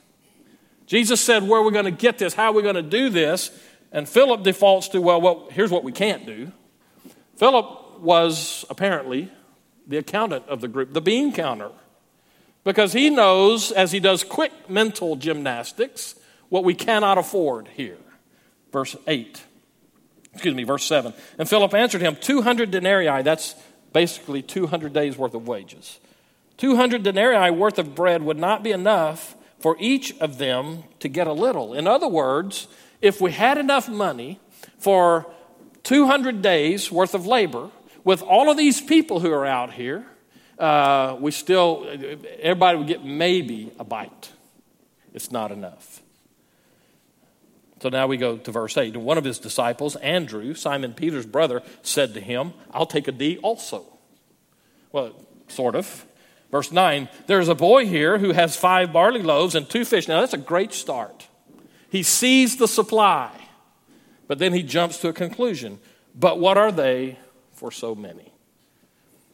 Jesus 0.87 1.21
said, 1.21 1.43
Where 1.43 1.61
are 1.61 1.65
we 1.65 1.71
going 1.71 1.85
to 1.85 1.91
get 1.91 2.17
this? 2.17 2.33
How 2.33 2.47
are 2.47 2.53
we 2.53 2.63
going 2.63 2.75
to 2.77 2.83
do 2.83 3.11
this? 3.11 3.51
And 3.93 4.09
Philip 4.09 4.43
defaults 4.43 4.89
to, 4.89 5.03
Well, 5.03 5.21
well 5.21 5.49
here's 5.51 5.71
what 5.71 5.85
we 5.85 5.93
can't 5.93 6.25
do. 6.25 6.51
Philip 7.37 8.01
was 8.01 8.65
apparently 8.71 9.31
the 9.87 9.99
accountant 9.99 10.47
of 10.49 10.63
the 10.63 10.69
group, 10.69 10.95
the 10.95 11.03
bean 11.03 11.33
counter, 11.33 11.71
because 12.65 12.95
he 12.95 13.11
knows, 13.11 13.71
as 13.71 13.93
he 13.93 14.01
does 14.01 14.25
quick 14.25 14.71
mental 14.71 15.17
gymnastics, 15.17 16.15
what 16.49 16.65
we 16.65 16.75
cannot 16.75 17.19
afford 17.19 17.69
here 17.69 17.99
verse 18.75 18.97
8. 19.07 19.43
Excuse 20.33 20.55
me, 20.55 20.65
verse 20.65 20.85
7. 20.85 21.15
And 21.39 21.49
Philip 21.49 21.73
answered 21.75 22.03
him, 22.03 22.17
200 22.17 22.73
denarii, 22.73 23.23
that's 23.23 23.55
basically 23.93 24.43
200 24.43 24.93
days 24.93 25.17
worth 25.17 25.33
of 25.33 25.47
wages. 25.47 26.01
200 26.57 27.05
denarii 27.05 27.51
worth 27.53 27.79
of 27.79 27.95
bread 27.95 28.23
would 28.23 28.37
not 28.37 28.65
be 28.65 28.73
enough 28.73 29.37
for 29.61 29.77
each 29.79 30.19
of 30.19 30.39
them 30.39 30.83
to 30.99 31.09
get 31.09 31.29
a 31.29 31.33
little. 31.33 31.73
In 31.73 31.87
other 31.87 32.09
words, 32.09 32.67
if 33.01 33.21
we 33.21 33.31
had 33.31 33.59
enough 33.59 33.89
money 33.89 34.41
for 34.79 35.33
200 35.85 36.43
days 36.43 36.91
worth 36.91 37.15
of 37.15 37.27
labor, 37.27 37.71
with 38.03 38.23
all 38.23 38.51
of 38.51 38.57
these 38.57 38.81
people 38.81 39.21
who 39.21 39.33
are 39.33 39.47
out 39.47 39.73
here, 39.73 40.05
uh, 40.59 41.17
we 41.21 41.31
still, 41.31 41.87
everybody 42.41 42.79
would 42.79 42.89
get 42.89 43.05
maybe 43.05 43.73
a 43.79 43.85
bite. 43.85 44.33
It's 45.15 45.31
not 45.31 45.53
enough. 45.53 46.04
So 47.85 47.91
now 47.91 48.07
we 48.07 48.17
go 48.17 48.39
to 48.39 48.51
verse 48.51 48.79
8. 48.79 48.95
And 48.95 49.05
one 49.05 49.19
of 49.19 49.25
his 49.25 49.39
disciples, 49.39 49.95
Andrew, 49.97 50.55
Simon 50.55 50.95
Peter's 50.95 51.27
brother, 51.27 51.63
said 51.83 52.15
to 52.15 52.21
him, 52.21 52.55
I'll 52.73 52.87
take 52.87 53.09
a 53.09 53.13
D 53.13 53.37
also. 53.43 53.85
Well, 54.91 55.13
sort 55.49 55.75
of. 55.75 56.07
Verse 56.51 56.73
9, 56.73 57.11
there's 57.27 57.51
a 57.51 57.55
boy 57.55 57.85
here 57.85 58.17
who 58.17 58.33
has 58.33 58.57
five 58.57 58.91
barley 58.91 59.21
loaves 59.21 59.55
and 59.55 59.69
two 59.69 59.85
fish. 59.85 60.09
Now 60.09 60.21
that's 60.21 60.33
a 60.33 60.39
great 60.39 60.73
start. 60.73 61.29
He 61.91 62.03
sees 62.03 62.57
the 62.57 62.69
supply, 62.69 63.31
but 64.29 64.39
then 64.39 64.55
he 64.55 64.63
jumps 64.63 64.97
to 65.01 65.09
a 65.09 65.13
conclusion. 65.13 65.79
But 66.15 66.41
what 66.41 66.57
are 66.57 66.73
they 66.73 67.19
for 67.53 67.71
so 67.71 67.95
many? 67.95 68.33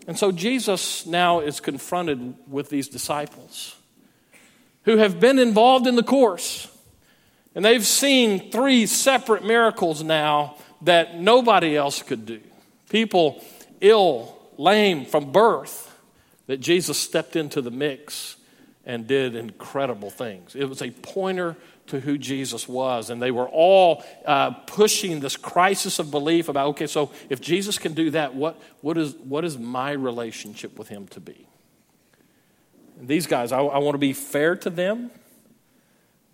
And 0.09 0.19
so 0.19 0.33
Jesus 0.33 1.07
now 1.07 1.39
is 1.39 1.61
confronted 1.61 2.35
with 2.49 2.69
these 2.69 2.89
disciples 2.89 3.77
who 4.87 4.97
have 4.97 5.21
been 5.21 5.39
involved 5.39 5.87
in 5.87 5.95
the 5.95 6.03
course. 6.03 6.67
And 7.55 7.65
they've 7.65 7.87
seen 7.87 8.51
three 8.51 8.87
separate 8.87 9.45
miracles 9.45 10.03
now 10.03 10.57
that 10.83 11.19
nobody 11.19 11.77
else 11.77 12.03
could 12.03 12.25
do. 12.27 12.41
People 12.89 13.45
ill, 13.81 14.37
lame 14.57 15.05
from 15.05 15.33
birth, 15.33 15.87
that 16.47 16.59
Jesus 16.59 16.99
stepped 16.99 17.37
into 17.37 17.61
the 17.61 17.71
mix 17.71 18.37
and 18.85 19.07
did 19.07 19.35
incredible 19.35 20.11
things. 20.11 20.55
It 20.55 20.65
was 20.69 20.83
a 20.83 20.91
pointer 20.91 21.57
to 21.89 22.01
who 22.01 22.17
Jesus 22.19 22.69
was. 22.69 23.11
And 23.11 23.21
they 23.21 23.31
were 23.31 23.49
all 23.49 24.05
uh, 24.25 24.51
pushing 24.51 25.21
this 25.21 25.37
crisis 25.37 25.99
of 25.99 26.11
belief 26.11 26.49
about 26.49 26.69
okay, 26.69 26.87
so 26.87 27.11
if 27.29 27.41
Jesus 27.41 27.79
can 27.79 27.95
do 27.95 28.11
that, 28.13 28.35
what, 28.35 28.61
what, 28.81 28.97
is, 28.97 29.15
what 29.17 29.45
is 29.45 29.59
my 29.59 29.93
relationship 29.93 30.79
with 30.79 30.89
him 30.89 31.07
to 31.09 31.21
be? 31.21 31.47
And 32.99 33.09
these 33.09 33.27
guys, 33.27 33.53
I, 33.53 33.61
I 33.61 33.79
want 33.79 33.95
to 33.95 33.99
be 33.99 34.13
fair 34.13 34.57
to 34.57 34.71
them 34.71 35.11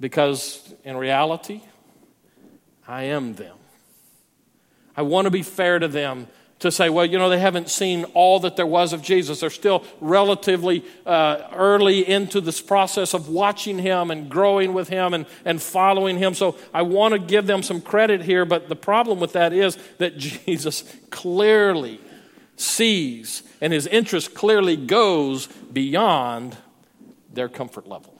because 0.00 0.74
in 0.84 0.96
reality, 0.96 1.62
I 2.86 3.04
am 3.04 3.34
them. 3.34 3.56
I 4.96 5.02
want 5.02 5.26
to 5.26 5.30
be 5.30 5.42
fair 5.42 5.78
to 5.78 5.88
them 5.88 6.26
to 6.58 6.70
say, 6.70 6.88
well, 6.88 7.04
you 7.04 7.18
know, 7.18 7.28
they 7.28 7.38
haven't 7.38 7.68
seen 7.68 8.04
all 8.14 8.40
that 8.40 8.56
there 8.56 8.66
was 8.66 8.94
of 8.94 9.02
Jesus. 9.02 9.40
They're 9.40 9.50
still 9.50 9.84
relatively 10.00 10.84
uh, 11.04 11.48
early 11.52 12.08
into 12.08 12.40
this 12.40 12.62
process 12.62 13.12
of 13.12 13.28
watching 13.28 13.78
him 13.78 14.10
and 14.10 14.30
growing 14.30 14.72
with 14.72 14.88
him 14.88 15.12
and, 15.12 15.26
and 15.44 15.60
following 15.60 16.16
him. 16.16 16.32
So 16.32 16.56
I 16.72 16.82
want 16.82 17.12
to 17.12 17.18
give 17.18 17.46
them 17.46 17.62
some 17.62 17.82
credit 17.82 18.22
here, 18.22 18.46
but 18.46 18.70
the 18.70 18.76
problem 18.76 19.20
with 19.20 19.34
that 19.34 19.52
is 19.52 19.76
that 19.98 20.16
Jesus 20.46 20.82
clearly 21.10 22.00
sees 22.56 23.42
and 23.60 23.70
his 23.70 23.86
interest 23.86 24.34
clearly 24.34 24.76
goes 24.76 25.46
beyond 25.46 26.56
their 27.32 27.50
comfort 27.50 27.86
level. 27.86 28.15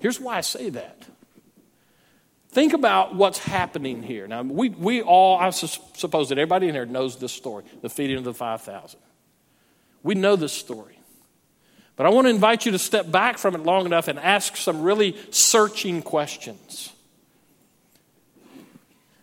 Here's 0.00 0.20
why 0.20 0.36
I 0.36 0.40
say 0.40 0.70
that. 0.70 1.06
Think 2.50 2.74
about 2.74 3.14
what's 3.14 3.38
happening 3.38 4.02
here. 4.02 4.26
Now, 4.26 4.42
we, 4.42 4.68
we 4.68 5.00
all, 5.00 5.38
I 5.38 5.48
suppose 5.50 6.28
that 6.28 6.38
everybody 6.38 6.68
in 6.68 6.74
here 6.74 6.84
knows 6.84 7.18
this 7.18 7.32
story 7.32 7.64
the 7.80 7.88
feeding 7.88 8.18
of 8.18 8.24
the 8.24 8.34
5,000. 8.34 9.00
We 10.02 10.14
know 10.14 10.36
this 10.36 10.52
story. 10.52 10.98
But 11.96 12.06
I 12.06 12.10
want 12.10 12.26
to 12.26 12.30
invite 12.30 12.66
you 12.66 12.72
to 12.72 12.78
step 12.78 13.10
back 13.10 13.38
from 13.38 13.54
it 13.54 13.62
long 13.62 13.86
enough 13.86 14.08
and 14.08 14.18
ask 14.18 14.56
some 14.56 14.82
really 14.82 15.16
searching 15.30 16.02
questions. 16.02 16.92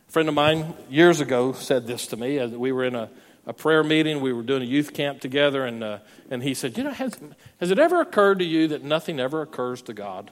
A 0.08 0.12
friend 0.12 0.28
of 0.28 0.34
mine 0.34 0.74
years 0.90 1.22
ago 1.22 1.54
said 1.54 1.86
this 1.86 2.08
to 2.08 2.18
me. 2.18 2.44
We 2.48 2.72
were 2.72 2.86
in 2.86 2.96
a, 2.96 3.10
a 3.46 3.54
prayer 3.54 3.84
meeting, 3.84 4.22
we 4.22 4.34
were 4.34 4.44
doing 4.44 4.64
a 4.64 4.66
youth 4.66 4.94
camp 4.94 5.22
together, 5.22 5.66
and, 5.66 5.84
uh, 5.84 6.00
and 6.32 6.42
he 6.42 6.56
said, 6.56 6.78
You 6.78 6.84
know, 6.84 6.92
has, 6.92 7.14
has 7.60 7.70
it 7.70 7.78
ever 7.78 8.02
occurred 8.02 8.40
to 8.40 8.46
you 8.46 8.68
that 8.70 8.84
nothing 8.84 9.20
ever 9.20 9.44
occurs 9.44 9.84
to 9.84 9.94
God? 9.94 10.32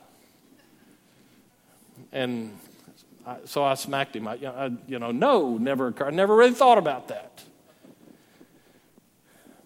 And 2.12 2.58
I, 3.26 3.38
so 3.46 3.64
I 3.64 3.74
smacked 3.76 4.16
him. 4.16 4.28
I, 4.28 4.34
I, 4.34 4.72
you 4.88 5.00
know, 5.00 5.12
no, 5.12 5.58
never 5.58 5.88
occurred. 5.88 6.08
I 6.08 6.16
never 6.16 6.36
really 6.36 6.54
thought 6.54 6.78
about 6.78 7.10
that. 7.10 7.44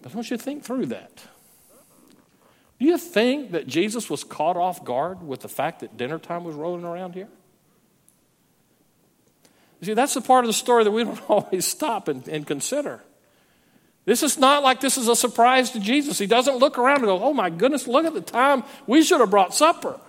But 0.02 0.14
want 0.14 0.30
you 0.30 0.36
think 0.36 0.64
through 0.64 0.86
that. 0.86 1.22
Do 2.80 2.86
you 2.86 2.98
think 2.98 3.52
that 3.52 3.68
Jesus 3.68 4.10
was 4.10 4.24
caught 4.24 4.56
off 4.56 4.84
guard 4.84 5.22
with 5.22 5.40
the 5.40 5.48
fact 5.48 5.80
that 5.80 5.96
dinner 5.96 6.18
time 6.18 6.42
was 6.42 6.56
rolling 6.56 6.84
around 6.84 7.14
here? 7.14 7.28
You 9.80 9.86
see, 9.86 9.94
that's 9.94 10.14
the 10.14 10.20
part 10.20 10.44
of 10.44 10.48
the 10.48 10.52
story 10.52 10.82
that 10.82 10.90
we 10.90 11.04
don't 11.04 11.30
always 11.30 11.64
stop 11.64 12.08
and, 12.08 12.26
and 12.26 12.44
consider. 12.44 13.00
This 14.04 14.24
is 14.24 14.36
not 14.36 14.64
like 14.64 14.80
this 14.80 14.98
is 14.98 15.06
a 15.06 15.14
surprise 15.14 15.70
to 15.70 15.80
Jesus. 15.80 16.18
He 16.18 16.26
doesn't 16.26 16.56
look 16.56 16.76
around 16.76 16.96
and 16.96 17.04
go, 17.04 17.22
oh 17.22 17.32
my 17.32 17.50
goodness, 17.50 17.86
look 17.86 18.04
at 18.04 18.14
the 18.14 18.20
time. 18.20 18.64
We 18.88 19.02
should 19.04 19.20
have 19.20 19.30
brought 19.30 19.54
supper. 19.54 20.00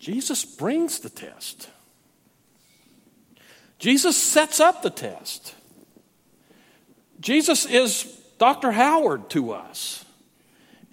Jesus 0.00 0.44
brings 0.44 1.00
the 1.00 1.10
test. 1.10 1.68
Jesus 3.78 4.16
sets 4.16 4.58
up 4.58 4.82
the 4.82 4.90
test. 4.90 5.54
Jesus 7.20 7.66
is 7.66 8.04
Dr. 8.38 8.72
Howard 8.72 9.28
to 9.30 9.52
us. 9.52 10.04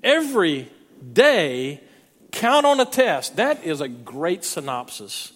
Every 0.04 0.70
day, 1.14 1.82
count 2.32 2.66
on 2.66 2.80
a 2.82 2.86
test. 2.86 3.38
That 3.38 3.64
is 3.64 3.80
a 3.80 3.88
great 3.88 4.44
synopsis 4.44 5.32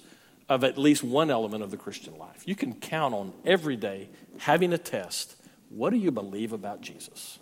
of 0.50 0.66
at 0.66 0.78
least 0.78 1.02
one 1.02 1.32
element 1.32 1.64
of 1.64 1.72
the 1.72 1.78
Christian 1.78 2.18
life. 2.18 2.44
You 2.46 2.56
can 2.56 2.74
count 2.74 3.14
on 3.14 3.32
every 3.46 3.78
day 3.78 4.10
having 4.40 4.74
a 4.74 4.78
test. 4.78 5.36
What 5.70 5.92
do 5.92 5.98
you 5.98 6.12
believe 6.12 6.52
about 6.52 6.82
Jesus? 6.82 7.40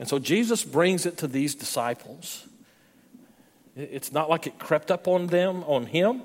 And 0.00 0.08
so 0.08 0.18
Jesus 0.18 0.64
brings 0.64 1.06
it 1.06 1.16
to 1.18 1.28
these 1.28 1.54
disciples. 1.54 2.44
It's 3.76 4.10
not 4.10 4.30
like 4.30 4.46
it 4.46 4.58
crept 4.58 4.90
up 4.90 5.06
on 5.06 5.26
them, 5.26 5.62
on 5.64 5.86
him. 5.86 6.22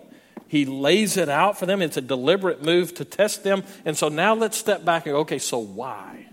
He 0.47 0.65
lays 0.65 1.17
it 1.17 1.29
out 1.29 1.57
for 1.59 1.65
them. 1.65 1.81
It's 1.81 1.97
a 1.97 2.01
deliberate 2.01 2.63
move 2.63 2.93
to 2.95 3.05
test 3.05 3.43
them. 3.43 3.63
And 3.85 3.97
so 3.97 4.09
now 4.09 4.33
let's 4.33 4.57
step 4.57 4.83
back 4.83 5.05
and 5.05 5.13
go, 5.13 5.19
okay, 5.19 5.39
so 5.39 5.59
why? 5.59 6.27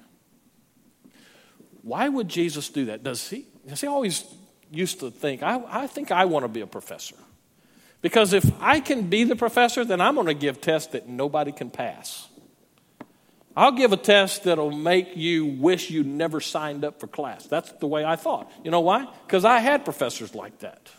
Why 1.83 2.09
would 2.09 2.29
Jesus 2.29 2.69
do 2.69 2.87
that? 2.87 3.03
Does 3.03 3.29
he, 3.29 3.47
does 3.67 3.81
he 3.81 3.87
always 3.87 4.25
used 4.71 5.01
to 5.01 5.11
think, 5.11 5.43
I, 5.43 5.63
I 5.69 5.87
think 5.87 6.11
I 6.11 6.25
want 6.25 6.45
to 6.45 6.49
be 6.49 6.61
a 6.61 6.67
professor? 6.67 7.17
Because 8.01 8.33
if 8.33 8.45
I 8.61 8.81
can 8.81 9.09
be 9.09 9.25
the 9.25 9.37
professor, 9.37 9.85
then 9.85 10.01
I'm 10.01 10.15
going 10.15 10.27
to 10.29 10.35
give 10.35 10.61
tests 10.61 10.93
that 10.93 11.09
nobody 11.09 11.51
can 11.51 11.71
pass. 11.71 12.29
I'll 13.57 13.73
give 13.73 13.93
a 13.93 13.97
test 13.97 14.45
that'll 14.45 14.71
make 14.71 15.17
you 15.17 15.47
wish 15.47 15.91
you 15.91 16.05
never 16.05 16.41
signed 16.41 16.85
up 16.85 17.01
for 17.01 17.09
class. 17.09 17.47
That's 17.47 17.73
the 17.73 17.89
way 17.89 18.05
I 18.05 18.15
thought. 18.15 18.51
You 18.63 18.71
know 18.71 18.81
why? 18.81 19.07
Because 19.27 19.45
I 19.45 19.59
had 19.59 19.85
professors 19.85 20.33
like 20.35 20.61
that. 20.61 20.91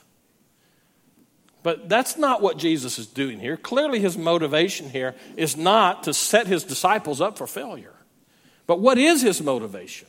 But 1.62 1.90
that's 1.90 2.18
not 2.18 2.42
what 2.42 2.58
Jesus 2.58 3.00
is 3.00 3.08
doing 3.08 3.40
here. 3.40 3.58
Clearly, 3.58 4.00
his 4.00 4.18
motivation 4.18 4.90
here 4.90 5.16
is 5.36 5.58
not 5.58 6.04
to 6.04 6.14
set 6.14 6.48
his 6.48 6.64
disciples 6.64 7.20
up 7.20 7.38
for 7.38 7.48
failure. 7.48 7.94
But 8.66 8.80
what 8.80 8.98
is 8.98 9.22
his 9.22 9.42
motivation? 9.42 10.08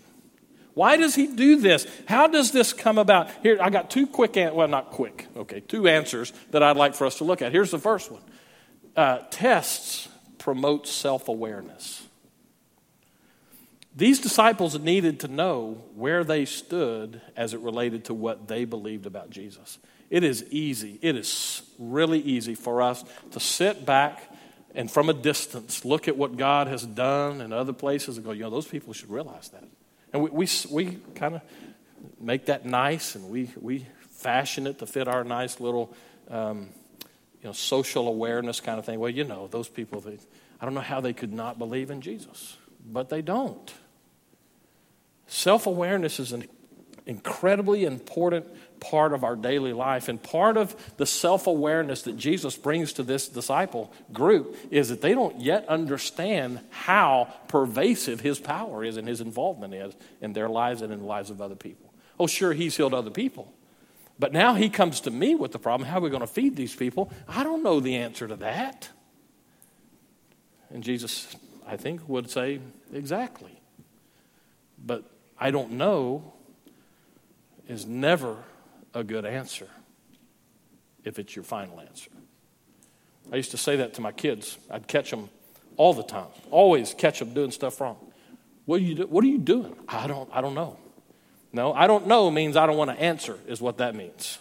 Why 0.74 0.96
does 0.96 1.14
he 1.14 1.26
do 1.26 1.56
this? 1.56 1.86
How 2.06 2.28
does 2.28 2.52
this 2.52 2.72
come 2.72 2.98
about? 2.98 3.30
Here, 3.42 3.58
I 3.60 3.70
got 3.70 3.90
two 3.90 4.06
quick, 4.06 4.36
an- 4.36 4.54
well, 4.54 4.68
not 4.68 4.90
quick, 4.90 5.26
okay, 5.36 5.60
two 5.60 5.88
answers 5.88 6.32
that 6.52 6.62
I'd 6.62 6.76
like 6.76 6.94
for 6.94 7.06
us 7.06 7.18
to 7.18 7.24
look 7.24 7.42
at. 7.42 7.52
Here's 7.52 7.70
the 7.70 7.78
first 7.78 8.10
one 8.10 8.22
uh, 8.96 9.18
tests 9.30 10.08
promote 10.38 10.86
self 10.86 11.28
awareness. 11.28 12.06
These 13.96 14.20
disciples 14.20 14.78
needed 14.78 15.20
to 15.20 15.28
know 15.28 15.82
where 15.96 16.22
they 16.22 16.44
stood 16.44 17.20
as 17.36 17.54
it 17.54 17.60
related 17.60 18.04
to 18.06 18.14
what 18.14 18.46
they 18.46 18.64
believed 18.64 19.04
about 19.04 19.30
Jesus. 19.30 19.78
It 20.10 20.24
is 20.24 20.44
easy, 20.50 20.98
it 21.00 21.16
is 21.16 21.62
really 21.78 22.20
easy 22.20 22.54
for 22.54 22.82
us 22.82 23.04
to 23.30 23.40
sit 23.40 23.86
back 23.86 24.22
and 24.74 24.90
from 24.90 25.08
a 25.08 25.12
distance 25.12 25.84
look 25.84 26.08
at 26.08 26.16
what 26.16 26.36
God 26.36 26.66
has 26.66 26.84
done 26.84 27.40
in 27.40 27.52
other 27.52 27.72
places 27.72 28.16
and 28.16 28.26
go, 28.26 28.32
you 28.32 28.42
know, 28.42 28.50
those 28.50 28.66
people 28.66 28.92
should 28.92 29.10
realize 29.10 29.48
that. 29.50 29.64
And 30.12 30.22
we, 30.22 30.30
we, 30.30 30.48
we 30.70 30.98
kind 31.14 31.36
of 31.36 31.42
make 32.20 32.46
that 32.46 32.66
nice 32.66 33.14
and 33.14 33.30
we, 33.30 33.50
we 33.60 33.86
fashion 34.10 34.66
it 34.66 34.78
to 34.80 34.86
fit 34.86 35.08
our 35.08 35.24
nice 35.24 35.60
little, 35.60 35.94
um, 36.28 36.68
you 37.42 37.48
know, 37.48 37.52
social 37.52 38.08
awareness 38.08 38.60
kind 38.60 38.78
of 38.78 38.84
thing. 38.84 39.00
Well, 39.00 39.10
you 39.10 39.24
know, 39.24 39.48
those 39.48 39.68
people, 39.68 40.00
they, 40.00 40.18
I 40.60 40.64
don't 40.64 40.74
know 40.74 40.80
how 40.80 41.00
they 41.00 41.12
could 41.12 41.32
not 41.32 41.58
believe 41.58 41.90
in 41.90 42.00
Jesus, 42.00 42.56
but 42.84 43.08
they 43.08 43.22
don't. 43.22 43.72
Self 45.26 45.66
awareness 45.66 46.18
is 46.18 46.32
an 46.32 46.46
incredibly 47.06 47.84
important 47.84 48.46
part 48.80 49.12
of 49.12 49.24
our 49.24 49.36
daily 49.36 49.72
life. 49.72 50.08
And 50.08 50.22
part 50.22 50.56
of 50.56 50.74
the 50.96 51.06
self 51.06 51.46
awareness 51.46 52.02
that 52.02 52.16
Jesus 52.16 52.56
brings 52.56 52.92
to 52.94 53.02
this 53.02 53.28
disciple 53.28 53.92
group 54.12 54.56
is 54.70 54.88
that 54.88 55.00
they 55.00 55.14
don't 55.14 55.40
yet 55.40 55.68
understand 55.68 56.60
how 56.70 57.32
pervasive 57.48 58.20
his 58.20 58.38
power 58.38 58.84
is 58.84 58.96
and 58.96 59.06
his 59.06 59.20
involvement 59.20 59.74
is 59.74 59.94
in 60.20 60.32
their 60.32 60.48
lives 60.48 60.82
and 60.82 60.92
in 60.92 61.00
the 61.00 61.06
lives 61.06 61.30
of 61.30 61.40
other 61.40 61.54
people. 61.54 61.92
Oh, 62.18 62.26
sure, 62.26 62.52
he's 62.52 62.76
healed 62.76 62.94
other 62.94 63.10
people. 63.10 63.52
But 64.18 64.32
now 64.32 64.54
he 64.54 64.68
comes 64.68 65.00
to 65.02 65.10
me 65.10 65.34
with 65.34 65.52
the 65.52 65.58
problem 65.58 65.88
how 65.88 65.98
are 65.98 66.02
we 66.02 66.10
going 66.10 66.20
to 66.20 66.26
feed 66.26 66.54
these 66.54 66.74
people? 66.74 67.10
I 67.26 67.42
don't 67.42 67.62
know 67.62 67.80
the 67.80 67.96
answer 67.96 68.28
to 68.28 68.36
that. 68.36 68.88
And 70.68 70.84
Jesus, 70.84 71.34
I 71.66 71.76
think, 71.76 72.06
would 72.08 72.30
say, 72.30 72.60
exactly. 72.92 73.60
But 74.84 75.04
I 75.38 75.50
don't 75.50 75.72
know 75.72 76.32
is 77.66 77.86
never 77.86 78.36
a 78.94 79.04
good 79.04 79.24
answer 79.24 79.68
if 81.04 81.18
it's 81.18 81.34
your 81.34 81.44
final 81.44 81.80
answer. 81.80 82.10
I 83.32 83.36
used 83.36 83.52
to 83.52 83.56
say 83.56 83.76
that 83.76 83.94
to 83.94 84.00
my 84.00 84.12
kids. 84.12 84.58
I'd 84.70 84.86
catch 84.88 85.10
them 85.10 85.28
all 85.76 85.94
the 85.94 86.02
time, 86.02 86.26
always 86.50 86.94
catch 86.94 87.20
them 87.20 87.32
doing 87.32 87.50
stuff 87.50 87.80
wrong. 87.80 87.96
What 88.66 88.80
are 88.80 88.84
you, 88.84 88.94
do- 88.96 89.06
what 89.06 89.24
are 89.24 89.28
you 89.28 89.38
doing? 89.38 89.74
I 89.88 90.06
don't, 90.06 90.28
I 90.32 90.40
don't 90.40 90.54
know. 90.54 90.76
No, 91.52 91.72
I 91.72 91.86
don't 91.86 92.06
know 92.06 92.30
means 92.30 92.56
I 92.56 92.66
don't 92.66 92.76
want 92.76 92.90
to 92.90 93.00
answer, 93.00 93.38
is 93.48 93.60
what 93.60 93.78
that 93.78 93.94
means. 93.94 94.38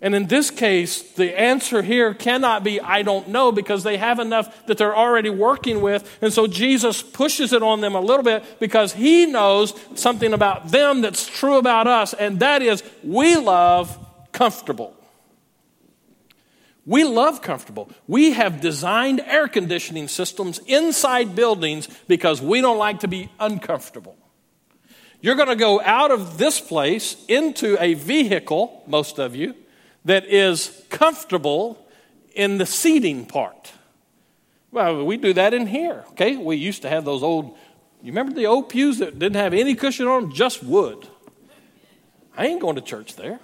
And 0.00 0.14
in 0.14 0.28
this 0.28 0.50
case, 0.50 1.02
the 1.02 1.38
answer 1.38 1.82
here 1.82 2.14
cannot 2.14 2.62
be, 2.62 2.80
I 2.80 3.02
don't 3.02 3.28
know, 3.28 3.50
because 3.50 3.82
they 3.82 3.96
have 3.96 4.20
enough 4.20 4.66
that 4.66 4.78
they're 4.78 4.96
already 4.96 5.30
working 5.30 5.80
with. 5.80 6.18
And 6.22 6.32
so 6.32 6.46
Jesus 6.46 7.02
pushes 7.02 7.52
it 7.52 7.64
on 7.64 7.80
them 7.80 7.96
a 7.96 8.00
little 8.00 8.22
bit 8.22 8.44
because 8.60 8.92
he 8.92 9.26
knows 9.26 9.74
something 9.96 10.32
about 10.32 10.70
them 10.70 11.00
that's 11.00 11.26
true 11.26 11.56
about 11.56 11.88
us, 11.88 12.14
and 12.14 12.38
that 12.40 12.62
is 12.62 12.84
we 13.02 13.36
love 13.36 13.98
comfortable. 14.30 14.94
We 16.86 17.02
love 17.02 17.42
comfortable. 17.42 17.90
We 18.06 18.32
have 18.32 18.60
designed 18.60 19.20
air 19.20 19.48
conditioning 19.48 20.06
systems 20.06 20.60
inside 20.66 21.34
buildings 21.34 21.88
because 22.06 22.40
we 22.40 22.60
don't 22.60 22.78
like 22.78 23.00
to 23.00 23.08
be 23.08 23.30
uncomfortable. 23.40 24.16
You're 25.20 25.34
going 25.34 25.48
to 25.48 25.56
go 25.56 25.80
out 25.82 26.12
of 26.12 26.38
this 26.38 26.60
place 26.60 27.16
into 27.26 27.76
a 27.82 27.94
vehicle, 27.94 28.84
most 28.86 29.18
of 29.18 29.34
you 29.34 29.56
that 30.04 30.26
is 30.26 30.84
comfortable 30.90 31.86
in 32.34 32.58
the 32.58 32.66
seating 32.66 33.26
part. 33.26 33.72
Well, 34.70 35.04
we 35.04 35.16
do 35.16 35.32
that 35.32 35.54
in 35.54 35.66
here, 35.66 36.04
okay? 36.10 36.36
We 36.36 36.56
used 36.56 36.82
to 36.82 36.88
have 36.88 37.04
those 37.04 37.22
old, 37.22 37.56
you 38.02 38.12
remember 38.12 38.32
the 38.32 38.46
old 38.46 38.68
pews 38.68 38.98
that 38.98 39.18
didn't 39.18 39.36
have 39.36 39.54
any 39.54 39.74
cushion 39.74 40.06
on 40.06 40.22
them, 40.22 40.32
just 40.32 40.62
wood? 40.62 41.06
I 42.36 42.46
ain't 42.46 42.60
going 42.60 42.76
to 42.76 42.82
church 42.82 43.16
there. 43.16 43.40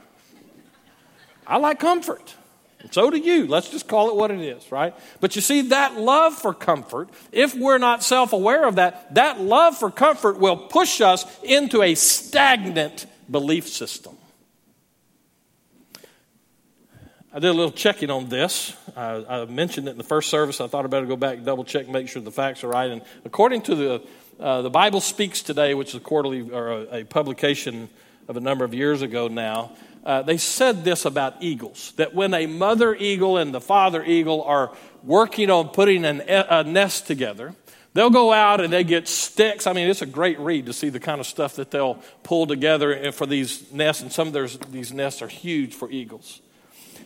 I 1.47 1.57
like 1.57 1.81
comfort. 1.81 2.35
And 2.81 2.93
so 2.93 3.11
do 3.11 3.17
you. 3.17 3.47
Let's 3.47 3.71
just 3.71 3.89
call 3.89 4.11
it 4.11 4.17
what 4.17 4.31
it 4.31 4.41
is, 4.41 4.71
right? 4.71 4.95
But 5.21 5.35
you 5.37 5.43
see, 5.43 5.63
that 5.63 5.99
love 5.99 6.35
for 6.35 6.53
comfort, 6.53 7.09
if 7.33 7.55
we're 7.55 7.79
not 7.79 8.03
self 8.05 8.35
aware 8.35 8.69
of 8.69 8.77
that, 8.77 9.15
that 9.15 9.41
love 9.41 9.77
for 9.77 9.91
comfort 9.91 10.39
will 10.39 10.57
push 10.57 11.01
us 11.01 11.25
into 11.43 11.83
a 11.83 11.95
stagnant 11.95 13.07
belief 13.31 13.69
system. 13.69 14.17
I 17.35 17.41
did 17.41 17.51
a 17.51 17.53
little 17.53 17.73
checking 17.73 18.11
on 18.11 18.29
this. 18.29 18.77
I, 18.97 19.25
I, 19.29 19.45
mentioned 19.47 19.89
it 19.89 19.91
in 19.91 19.99
the 19.99 20.05
first 20.05 20.31
service. 20.31 20.61
I 20.61 20.69
thought 20.69 20.85
I 20.85 20.89
better 20.89 21.05
go 21.05 21.17
back 21.17 21.39
and 21.39 21.45
double 21.45 21.65
check, 21.65 21.89
make 21.89 22.09
sure 22.09 22.23
the 22.23 22.31
facts 22.31 22.63
are 22.63 22.69
right. 22.69 22.89
And 22.89 23.03
according 23.25 23.63
to 23.63 23.75
the 23.75 24.03
uh, 24.39 24.63
the 24.63 24.71
Bible 24.71 25.01
Speaks 25.01 25.43
Today, 25.43 25.75
which 25.75 25.89
is 25.89 25.95
a 25.97 26.01
quarterly 26.01 26.49
or 26.49 26.71
a, 26.71 27.01
a 27.01 27.05
publication 27.05 27.89
of 28.29 28.37
a 28.37 28.41
number 28.41 28.65
of 28.65 28.73
years 28.73 29.03
ago 29.03 29.27
now, 29.27 29.73
uh, 30.05 30.23
they 30.23 30.37
said 30.37 30.85
this 30.85 31.07
about 31.07 31.35
eagles: 31.41 31.93
that 31.97 32.15
when 32.15 32.35
a 32.35 32.47
mother 32.47 32.95
eagle 32.95 33.37
and 33.37 33.53
the 33.53 33.61
father 33.61 34.05
eagle 34.05 34.45
are 34.45 34.73
working 35.03 35.51
on 35.51 35.71
putting 35.71 36.05
an, 36.05 36.23
a 36.29 36.63
nest 36.63 37.09
together, 37.09 37.53
They'll 37.95 38.11
go 38.11 38.33
out 38.33 38.61
and 38.61 38.73
they 38.73 38.83
get 38.83 39.07
sticks. 39.07 39.69
I 39.69 39.73
mean, 39.73 39.89
it's 39.89 40.03
a 40.03 40.07
great 40.07 40.41
read 40.41 40.67
to 40.67 40.73
see 40.73 40.89
the 40.89 40.99
kind 40.99 41.21
of 41.21 41.29
stuff 41.29 41.55
that 41.57 41.71
they'll 41.71 42.03
pull 42.25 42.49
together 42.49 43.13
for 43.13 43.25
these 43.25 43.73
nests. 43.73 44.03
And 44.03 44.13
some 44.13 44.35
of 44.35 44.73
these 44.73 44.93
nests 44.93 45.23
are 45.23 45.29
huge 45.29 45.75
for 45.75 45.89
eagles. 45.89 46.41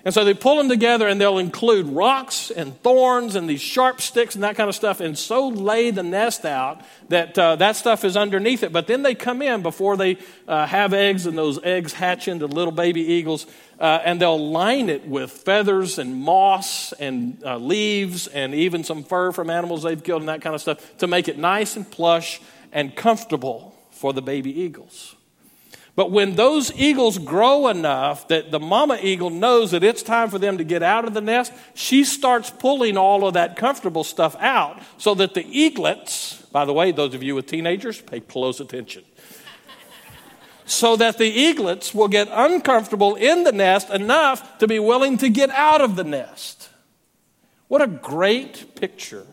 And 0.08 0.14
so 0.14 0.24
they 0.24 0.32
pull 0.32 0.56
them 0.56 0.70
together 0.70 1.06
and 1.06 1.20
they'll 1.20 1.36
include 1.36 1.86
rocks 1.86 2.50
and 2.50 2.74
thorns 2.82 3.34
and 3.34 3.46
these 3.46 3.60
sharp 3.60 4.00
sticks 4.00 4.34
and 4.34 4.42
that 4.42 4.56
kind 4.56 4.70
of 4.70 4.74
stuff 4.74 5.00
and 5.00 5.18
so 5.18 5.48
lay 5.48 5.90
the 5.90 6.02
nest 6.02 6.46
out 6.46 6.80
that 7.10 7.38
uh, 7.38 7.56
that 7.56 7.76
stuff 7.76 8.06
is 8.06 8.16
underneath 8.16 8.62
it. 8.62 8.72
But 8.72 8.86
then 8.86 9.02
they 9.02 9.14
come 9.14 9.42
in 9.42 9.60
before 9.60 9.98
they 9.98 10.16
uh, 10.48 10.64
have 10.64 10.94
eggs 10.94 11.26
and 11.26 11.36
those 11.36 11.62
eggs 11.62 11.92
hatch 11.92 12.26
into 12.26 12.46
little 12.46 12.72
baby 12.72 13.02
eagles 13.02 13.46
uh, 13.78 14.00
and 14.02 14.18
they'll 14.18 14.50
line 14.50 14.88
it 14.88 15.06
with 15.06 15.30
feathers 15.30 15.98
and 15.98 16.16
moss 16.16 16.92
and 16.92 17.44
uh, 17.44 17.58
leaves 17.58 18.28
and 18.28 18.54
even 18.54 18.84
some 18.84 19.04
fur 19.04 19.30
from 19.30 19.50
animals 19.50 19.82
they've 19.82 20.02
killed 20.02 20.22
and 20.22 20.30
that 20.30 20.40
kind 20.40 20.54
of 20.54 20.62
stuff 20.62 20.96
to 20.96 21.06
make 21.06 21.28
it 21.28 21.36
nice 21.36 21.76
and 21.76 21.90
plush 21.90 22.40
and 22.72 22.96
comfortable 22.96 23.76
for 23.90 24.14
the 24.14 24.22
baby 24.22 24.58
eagles. 24.58 25.17
But 25.98 26.12
when 26.12 26.36
those 26.36 26.72
eagles 26.76 27.18
grow 27.18 27.66
enough 27.66 28.28
that 28.28 28.52
the 28.52 28.60
mama 28.60 29.00
eagle 29.02 29.30
knows 29.30 29.72
that 29.72 29.82
it's 29.82 30.00
time 30.00 30.30
for 30.30 30.38
them 30.38 30.58
to 30.58 30.62
get 30.62 30.80
out 30.80 31.04
of 31.04 31.12
the 31.12 31.20
nest, 31.20 31.52
she 31.74 32.04
starts 32.04 32.50
pulling 32.50 32.96
all 32.96 33.26
of 33.26 33.34
that 33.34 33.56
comfortable 33.56 34.04
stuff 34.04 34.36
out 34.38 34.80
so 34.96 35.16
that 35.16 35.34
the 35.34 35.42
eaglets, 35.42 36.40
by 36.52 36.64
the 36.64 36.72
way, 36.72 36.92
those 36.92 37.14
of 37.14 37.24
you 37.24 37.34
with 37.34 37.48
teenagers, 37.48 38.00
pay 38.00 38.20
close 38.20 38.60
attention. 38.60 39.02
so 40.66 40.94
that 40.94 41.18
the 41.18 41.28
eaglets 41.28 41.92
will 41.92 42.06
get 42.06 42.28
uncomfortable 42.30 43.16
in 43.16 43.42
the 43.42 43.50
nest 43.50 43.90
enough 43.90 44.58
to 44.58 44.68
be 44.68 44.78
willing 44.78 45.18
to 45.18 45.28
get 45.28 45.50
out 45.50 45.80
of 45.80 45.96
the 45.96 46.04
nest. 46.04 46.68
What 47.66 47.82
a 47.82 47.88
great 47.88 48.76
picture 48.76 49.26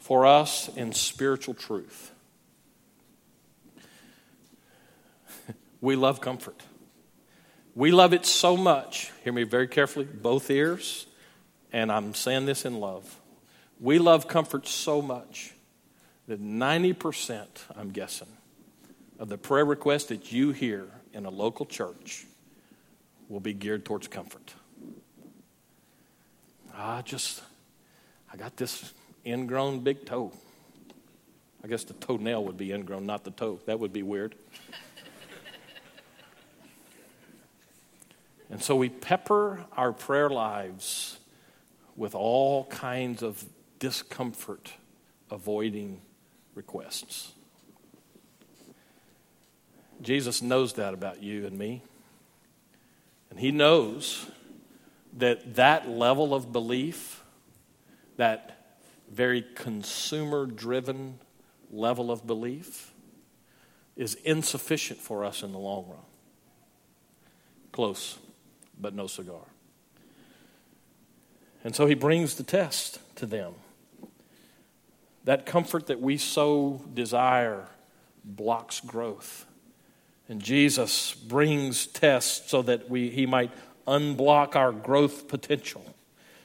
for 0.00 0.26
us 0.26 0.66
in 0.74 0.92
spiritual 0.92 1.54
truth. 1.54 2.10
We 5.80 5.96
love 5.96 6.20
comfort. 6.20 6.62
We 7.74 7.92
love 7.92 8.12
it 8.12 8.26
so 8.26 8.56
much. 8.56 9.12
Hear 9.22 9.32
me 9.32 9.44
very 9.44 9.68
carefully, 9.68 10.04
both 10.06 10.50
ears, 10.50 11.06
and 11.72 11.92
I'm 11.92 12.14
saying 12.14 12.46
this 12.46 12.64
in 12.64 12.80
love. 12.80 13.20
We 13.78 13.98
love 13.98 14.26
comfort 14.26 14.66
so 14.66 15.00
much 15.00 15.52
that 16.26 16.42
90%, 16.42 17.46
I'm 17.76 17.90
guessing, 17.90 18.28
of 19.18 19.28
the 19.28 19.38
prayer 19.38 19.64
requests 19.64 20.06
that 20.06 20.32
you 20.32 20.52
hear 20.52 20.88
in 21.12 21.24
a 21.24 21.30
local 21.30 21.66
church 21.66 22.26
will 23.28 23.40
be 23.40 23.52
geared 23.52 23.84
towards 23.84 24.08
comfort. 24.08 24.54
I 26.74 27.02
just, 27.02 27.42
I 28.32 28.36
got 28.36 28.56
this 28.56 28.92
ingrown 29.24 29.80
big 29.80 30.04
toe. 30.04 30.32
I 31.62 31.66
guess 31.66 31.84
the 31.84 31.94
toenail 31.94 32.44
would 32.44 32.56
be 32.56 32.72
ingrown, 32.72 33.06
not 33.06 33.24
the 33.24 33.30
toe. 33.30 33.60
That 33.66 33.80
would 33.80 33.92
be 33.92 34.02
weird. 34.02 34.34
And 38.50 38.62
so 38.62 38.76
we 38.76 38.88
pepper 38.88 39.66
our 39.76 39.92
prayer 39.92 40.30
lives 40.30 41.18
with 41.96 42.14
all 42.14 42.64
kinds 42.66 43.22
of 43.22 43.44
discomfort 43.78 44.72
avoiding 45.30 46.00
requests. 46.54 47.32
Jesus 50.00 50.40
knows 50.40 50.74
that 50.74 50.94
about 50.94 51.22
you 51.22 51.46
and 51.46 51.58
me. 51.58 51.82
And 53.30 53.38
he 53.38 53.50
knows 53.50 54.30
that 55.16 55.56
that 55.56 55.88
level 55.88 56.34
of 56.34 56.52
belief, 56.52 57.22
that 58.16 58.78
very 59.10 59.44
consumer 59.54 60.46
driven 60.46 61.18
level 61.70 62.10
of 62.10 62.26
belief, 62.26 62.92
is 63.96 64.14
insufficient 64.24 65.00
for 65.00 65.24
us 65.24 65.42
in 65.42 65.52
the 65.52 65.58
long 65.58 65.86
run. 65.88 65.98
Close 67.72 68.18
but 68.80 68.94
no 68.94 69.06
cigar. 69.06 69.42
And 71.64 71.74
so 71.74 71.86
he 71.86 71.94
brings 71.94 72.36
the 72.36 72.42
test 72.44 73.00
to 73.16 73.26
them. 73.26 73.54
That 75.24 75.44
comfort 75.44 75.88
that 75.88 76.00
we 76.00 76.16
so 76.16 76.82
desire 76.94 77.66
blocks 78.24 78.80
growth. 78.80 79.46
And 80.28 80.40
Jesus 80.40 81.14
brings 81.14 81.86
tests 81.86 82.50
so 82.50 82.62
that 82.62 82.88
we, 82.88 83.10
he 83.10 83.26
might 83.26 83.50
unblock 83.86 84.54
our 84.56 84.72
growth 84.72 85.28
potential. 85.28 85.84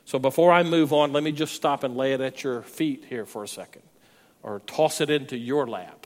So 0.06 0.19
before 0.19 0.52
I 0.52 0.63
move 0.63 0.91
on, 0.93 1.13
let 1.13 1.24
me 1.24 1.32
just 1.32 1.54
stop 1.54 1.84
and 1.84 1.96
lay 1.96 2.13
it 2.13 2.22
at 2.22 2.43
your 2.43 2.62
feet 2.62 3.06
here 3.10 3.26
for 3.26 3.43
a 3.43 3.48
second, 3.48 3.84
or 4.41 4.62
toss 4.65 5.00
it 5.00 5.10
into 5.10 5.38
your 5.38 5.67
lap. 5.67 6.02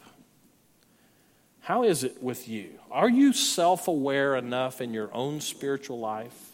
How 1.67 1.83
is 1.83 2.05
it 2.05 2.23
with 2.23 2.47
you? 2.47 2.79
Are 2.89 3.09
you 3.09 3.33
self 3.33 3.89
aware 3.89 4.37
enough 4.37 4.79
in 4.79 4.93
your 4.93 5.13
own 5.13 5.41
spiritual 5.41 5.99
life 5.99 6.53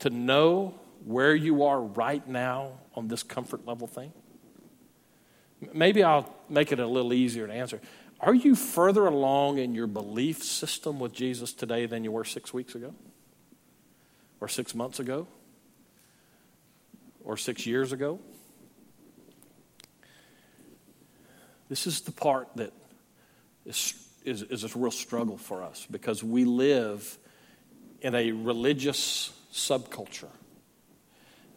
to 0.00 0.10
know 0.10 0.74
where 1.04 1.36
you 1.36 1.62
are 1.62 1.80
right 1.80 2.26
now 2.26 2.72
on 2.96 3.06
this 3.06 3.22
comfort 3.22 3.64
level 3.64 3.86
thing? 3.86 4.12
Maybe 5.72 6.02
I'll 6.02 6.34
make 6.48 6.72
it 6.72 6.80
a 6.80 6.86
little 6.88 7.12
easier 7.12 7.46
to 7.46 7.52
answer. 7.52 7.80
Are 8.18 8.34
you 8.34 8.56
further 8.56 9.06
along 9.06 9.58
in 9.58 9.72
your 9.72 9.86
belief 9.86 10.42
system 10.42 10.98
with 10.98 11.12
Jesus 11.12 11.52
today 11.52 11.86
than 11.86 12.02
you 12.02 12.10
were 12.10 12.24
six 12.24 12.52
weeks 12.52 12.74
ago? 12.74 12.92
Or 14.40 14.48
six 14.48 14.74
months 14.74 14.98
ago? 14.98 15.28
Or 17.22 17.36
six 17.36 17.68
years 17.68 17.92
ago? 17.92 18.18
This 21.68 21.86
is 21.86 22.00
the 22.00 22.10
part 22.10 22.48
that 22.56 22.72
is, 23.64 24.03
is, 24.24 24.42
is 24.42 24.64
a 24.64 24.78
real 24.78 24.90
struggle 24.90 25.36
for 25.36 25.62
us 25.62 25.86
because 25.90 26.24
we 26.24 26.44
live 26.44 27.18
in 28.00 28.14
a 28.14 28.32
religious 28.32 29.32
subculture. 29.52 30.30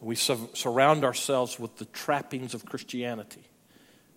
We 0.00 0.14
su- 0.14 0.50
surround 0.52 1.04
ourselves 1.04 1.58
with 1.58 1.76
the 1.76 1.86
trappings 1.86 2.54
of 2.54 2.64
Christianity. 2.64 3.42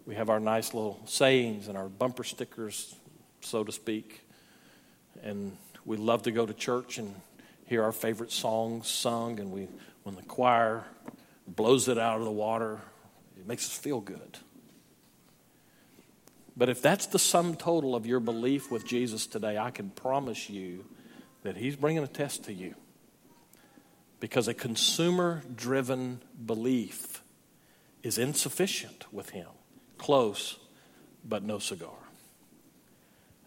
We 0.05 0.15
have 0.15 0.29
our 0.29 0.39
nice 0.39 0.73
little 0.73 0.99
sayings 1.05 1.67
and 1.67 1.77
our 1.77 1.87
bumper 1.89 2.23
stickers, 2.23 2.95
so 3.41 3.63
to 3.63 3.71
speak. 3.71 4.21
And 5.23 5.57
we 5.85 5.97
love 5.97 6.23
to 6.23 6.31
go 6.31 6.45
to 6.45 6.53
church 6.53 6.97
and 6.97 7.15
hear 7.65 7.83
our 7.83 7.91
favorite 7.91 8.31
songs 8.31 8.87
sung. 8.87 9.39
And 9.39 9.51
we, 9.51 9.67
when 10.03 10.15
the 10.15 10.23
choir 10.23 10.83
blows 11.47 11.87
it 11.87 11.97
out 11.97 12.19
of 12.19 12.25
the 12.25 12.31
water, 12.31 12.79
it 13.37 13.47
makes 13.47 13.65
us 13.65 13.77
feel 13.77 14.01
good. 14.01 14.37
But 16.55 16.69
if 16.69 16.81
that's 16.81 17.07
the 17.07 17.19
sum 17.19 17.55
total 17.55 17.95
of 17.95 18.05
your 18.05 18.19
belief 18.19 18.71
with 18.71 18.85
Jesus 18.85 19.25
today, 19.25 19.57
I 19.57 19.71
can 19.71 19.89
promise 19.89 20.49
you 20.49 20.85
that 21.43 21.57
He's 21.57 21.75
bringing 21.75 22.03
a 22.03 22.07
test 22.07 22.43
to 22.45 22.53
you. 22.53 22.75
Because 24.19 24.47
a 24.47 24.53
consumer 24.53 25.41
driven 25.55 26.21
belief 26.45 27.23
is 28.03 28.17
insufficient 28.17 29.05
with 29.11 29.29
Him. 29.29 29.47
Close, 29.97 30.59
but 31.23 31.43
no 31.43 31.59
cigar. 31.59 31.89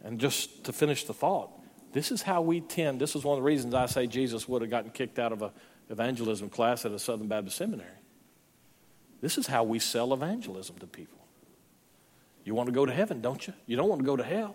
And 0.03 0.19
just 0.19 0.64
to 0.64 0.73
finish 0.73 1.05
the 1.05 1.14
thought, 1.14 1.51
this 1.93 2.11
is 2.11 2.23
how 2.23 2.43
we 2.43 2.61
tend, 2.61 3.01
this 3.01 3.14
is 3.14 3.23
one 3.23 3.38
of 3.38 3.43
the 3.43 3.47
reasons 3.47 3.75
I 3.75 3.87
say 3.87 4.07
Jesus 4.07 4.49
would 4.49 4.62
have 4.62 4.71
gotten 4.71 4.90
kicked 4.90 5.19
out 5.19 5.33
of 5.33 5.43
a 5.43 5.53
evangelism 5.90 6.49
class 6.49 6.85
at 6.85 6.93
a 6.93 6.99
Southern 6.99 7.29
Baptist 7.29 7.57
seminary. 7.57 7.88
This 9.21 9.38
is 9.38 9.47
how 9.47 9.64
we 9.64 9.79
sell 9.79 10.12
evangelism 10.12 10.77
to 10.79 10.87
people. 10.87 11.24
You 12.44 12.54
want 12.54 12.68
to 12.68 12.72
go 12.72 12.85
to 12.85 12.92
heaven, 12.92 13.20
don't 13.20 13.46
you? 13.46 13.54
You 13.66 13.76
don't 13.76 13.88
want 13.88 14.02
to 14.02 14.07
go 14.07 14.16
to 14.16 14.22
hell. 14.22 14.54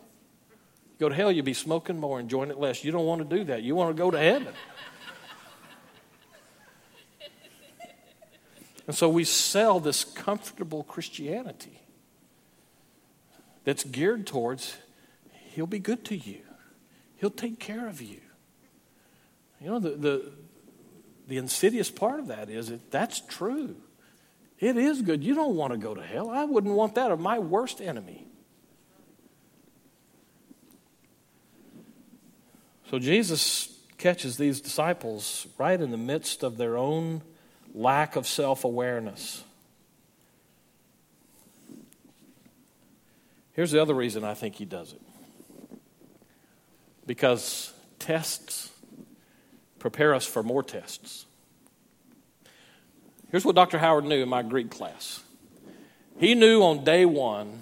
You 0.50 1.00
go 1.00 1.10
to 1.10 1.16
hell, 1.16 1.32
you'll 1.32 1.46
be 1.46 1.54
smoking 1.54 2.00
more, 2.00 2.20
enjoying 2.20 2.52
it 2.52 2.60
less. 2.60 2.84
You 2.84 2.92
don't 2.92 3.06
want 3.06 3.28
to 3.28 3.38
do 3.38 3.44
that. 3.46 3.64
You 3.64 3.76
want 3.76 3.96
to 3.96 4.00
go 4.00 4.12
to 4.12 4.20
heaven. 4.20 4.48
and 8.88 8.96
so 8.96 9.10
we 9.10 9.24
sell 9.24 9.80
this 9.80 10.04
comfortable 10.04 10.84
Christianity 10.84 11.82
that's 13.64 13.84
geared 13.84 14.28
towards 14.28 14.78
He'll 15.32 15.68
be 15.68 15.80
good 15.80 16.06
to 16.06 16.16
you, 16.16 16.42
He'll 17.18 17.32
take 17.32 17.60
care 17.60 17.88
of 17.88 18.02
you. 18.02 18.22
You 19.60 19.72
know, 19.72 19.80
the, 19.80 19.90
the, 19.90 20.32
the 21.28 21.38
insidious 21.38 21.92
part 21.92 22.20
of 22.20 22.28
that 22.28 22.50
is 22.50 22.70
that 22.70 22.92
that's 22.92 23.20
true. 23.20 23.76
It 24.60 24.76
is 24.76 25.02
good. 25.02 25.24
You 25.24 25.36
don't 25.36 25.56
want 25.56 25.72
to 25.72 25.78
go 25.80 25.96
to 25.96 26.02
hell. 26.02 26.30
I 26.30 26.44
wouldn't 26.44 26.74
want 26.74 26.96
that 26.96 27.12
of 27.12 27.20
my 27.20 27.40
worst 27.40 27.82
enemy. 27.82 28.28
So 32.90 33.00
Jesus 33.00 33.74
catches 33.98 34.38
these 34.38 34.60
disciples 34.60 35.48
right 35.58 35.80
in 35.80 35.92
the 35.92 35.98
midst 35.98 36.44
of 36.44 36.58
their 36.58 36.78
own 36.78 37.22
lack 37.74 38.16
of 38.16 38.28
self 38.28 38.64
awareness. 38.64 39.44
Here's 43.54 43.72
the 43.72 43.82
other 43.82 43.94
reason 43.94 44.24
I 44.24 44.34
think 44.34 44.56
he 44.56 44.66
does 44.66 44.94
it 44.94 45.02
because 47.06 47.74
tests 47.98 48.72
prepare 49.80 50.14
us 50.14 50.26
for 50.26 50.44
more 50.44 50.64
tests. 50.64 51.26
Here's 53.32 53.46
what 53.46 53.56
Dr. 53.56 53.78
Howard 53.78 54.06
knew 54.06 54.24
in 54.24 54.30
my 54.30 54.42
Greek 54.42 54.72
class. 54.72 55.22
He 56.20 56.36
knew 56.36 56.64
on 56.64 56.84
day 56.84 57.06
one 57.06 57.62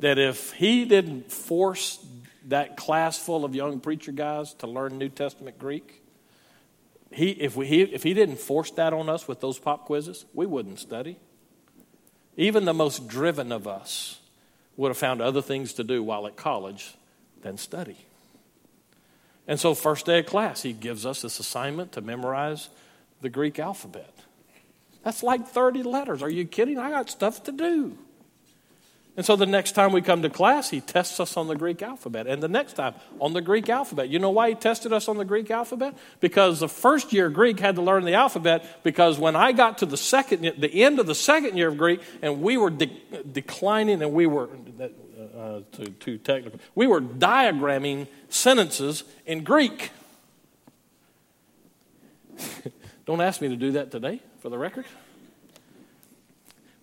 that 0.00 0.18
if 0.18 0.52
he 0.52 0.84
didn't 0.84 1.32
force 1.32 2.04
that 2.46 2.76
class 2.76 3.18
full 3.18 3.44
of 3.44 3.54
young 3.54 3.80
preacher 3.80 4.12
guys 4.12 4.54
to 4.54 4.66
learn 4.66 4.98
New 4.98 5.08
Testament 5.08 5.58
Greek, 5.58 6.02
he, 7.10 7.30
if, 7.30 7.56
we, 7.56 7.66
he, 7.66 7.82
if 7.82 8.02
he 8.02 8.14
didn't 8.14 8.38
force 8.38 8.70
that 8.72 8.92
on 8.92 9.08
us 9.08 9.28
with 9.28 9.40
those 9.40 9.58
pop 9.58 9.86
quizzes, 9.86 10.24
we 10.34 10.46
wouldn't 10.46 10.78
study. 10.78 11.18
Even 12.36 12.64
the 12.64 12.74
most 12.74 13.06
driven 13.06 13.52
of 13.52 13.68
us 13.68 14.20
would 14.76 14.88
have 14.88 14.98
found 14.98 15.20
other 15.20 15.42
things 15.42 15.72
to 15.74 15.84
do 15.84 16.02
while 16.02 16.26
at 16.26 16.36
college 16.36 16.94
than 17.42 17.56
study. 17.56 17.96
And 19.46 19.60
so, 19.60 19.74
first 19.74 20.06
day 20.06 20.20
of 20.20 20.26
class, 20.26 20.62
he 20.62 20.72
gives 20.72 21.04
us 21.04 21.22
this 21.22 21.38
assignment 21.38 21.92
to 21.92 22.00
memorize 22.00 22.70
the 23.20 23.28
Greek 23.28 23.58
alphabet. 23.58 24.14
That's 25.04 25.22
like 25.22 25.46
30 25.46 25.82
letters. 25.82 26.22
Are 26.22 26.30
you 26.30 26.44
kidding? 26.44 26.78
I 26.78 26.90
got 26.90 27.10
stuff 27.10 27.44
to 27.44 27.52
do. 27.52 27.96
And 29.16 29.24
so 29.24 29.36
the 29.36 29.46
next 29.46 29.72
time 29.72 29.92
we 29.92 30.02
come 30.02 30.22
to 30.22 30.30
class, 30.30 30.70
he 30.70 30.80
tests 30.80 31.20
us 31.20 31.36
on 31.36 31.46
the 31.46 31.54
Greek 31.54 31.82
alphabet. 31.82 32.26
And 32.26 32.42
the 32.42 32.48
next 32.48 32.72
time 32.72 32.94
on 33.20 33.32
the 33.32 33.40
Greek 33.40 33.68
alphabet. 33.68 34.08
You 34.08 34.18
know 34.18 34.30
why 34.30 34.48
he 34.48 34.54
tested 34.56 34.92
us 34.92 35.06
on 35.06 35.18
the 35.18 35.24
Greek 35.24 35.52
alphabet? 35.52 35.94
Because 36.18 36.58
the 36.58 36.68
first 36.68 37.12
year 37.12 37.30
Greek 37.30 37.60
had 37.60 37.76
to 37.76 37.82
learn 37.82 38.04
the 38.04 38.14
alphabet 38.14 38.82
because 38.82 39.16
when 39.16 39.36
I 39.36 39.52
got 39.52 39.78
to 39.78 39.86
the 39.86 39.96
second 39.96 40.54
the 40.58 40.82
end 40.82 40.98
of 40.98 41.06
the 41.06 41.14
second 41.14 41.56
year 41.56 41.68
of 41.68 41.78
Greek 41.78 42.00
and 42.22 42.42
we 42.42 42.56
were 42.56 42.70
de- 42.70 43.00
declining 43.30 44.02
and 44.02 44.12
we 44.12 44.26
were 44.26 44.48
uh, 45.36 45.60
too, 45.70 45.86
too 46.00 46.18
technical. 46.18 46.58
We 46.74 46.88
were 46.88 47.00
diagramming 47.00 48.08
sentences 48.28 49.04
in 49.26 49.44
Greek. 49.44 49.90
Don't 53.06 53.20
ask 53.20 53.40
me 53.40 53.48
to 53.48 53.56
do 53.56 53.72
that 53.72 53.92
today, 53.92 54.20
for 54.44 54.50
the 54.50 54.58
record. 54.58 54.84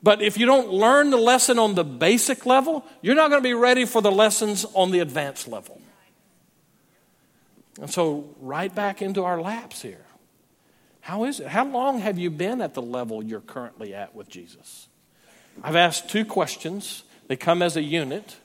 But 0.01 0.23
if 0.23 0.35
you 0.35 0.47
don't 0.47 0.71
learn 0.71 1.11
the 1.11 1.17
lesson 1.17 1.59
on 1.59 1.75
the 1.75 1.83
basic 1.83 2.47
level, 2.47 2.83
you're 3.03 3.13
not 3.13 3.29
going 3.29 3.39
to 3.39 3.47
be 3.47 3.53
ready 3.53 3.85
for 3.85 4.01
the 4.01 4.11
lessons 4.11 4.65
on 4.73 4.89
the 4.89 4.97
advanced 4.97 5.47
level. 5.47 5.79
And 7.79 7.87
so, 7.87 8.27
right 8.39 8.73
back 8.73 9.03
into 9.03 9.23
our 9.23 9.39
laps 9.39 9.83
here. 9.83 10.03
How 11.01 11.25
is 11.25 11.39
it? 11.39 11.45
How 11.45 11.63
long 11.63 11.99
have 11.99 12.17
you 12.17 12.31
been 12.31 12.61
at 12.61 12.73
the 12.73 12.81
level 12.81 13.23
you're 13.23 13.41
currently 13.41 13.93
at 13.93 14.15
with 14.15 14.27
Jesus? 14.27 14.87
I've 15.63 15.75
asked 15.75 16.09
two 16.09 16.25
questions. 16.25 17.03
They 17.27 17.35
come 17.35 17.61
as 17.61 17.77
a 17.77 17.83
unit. 17.83 18.37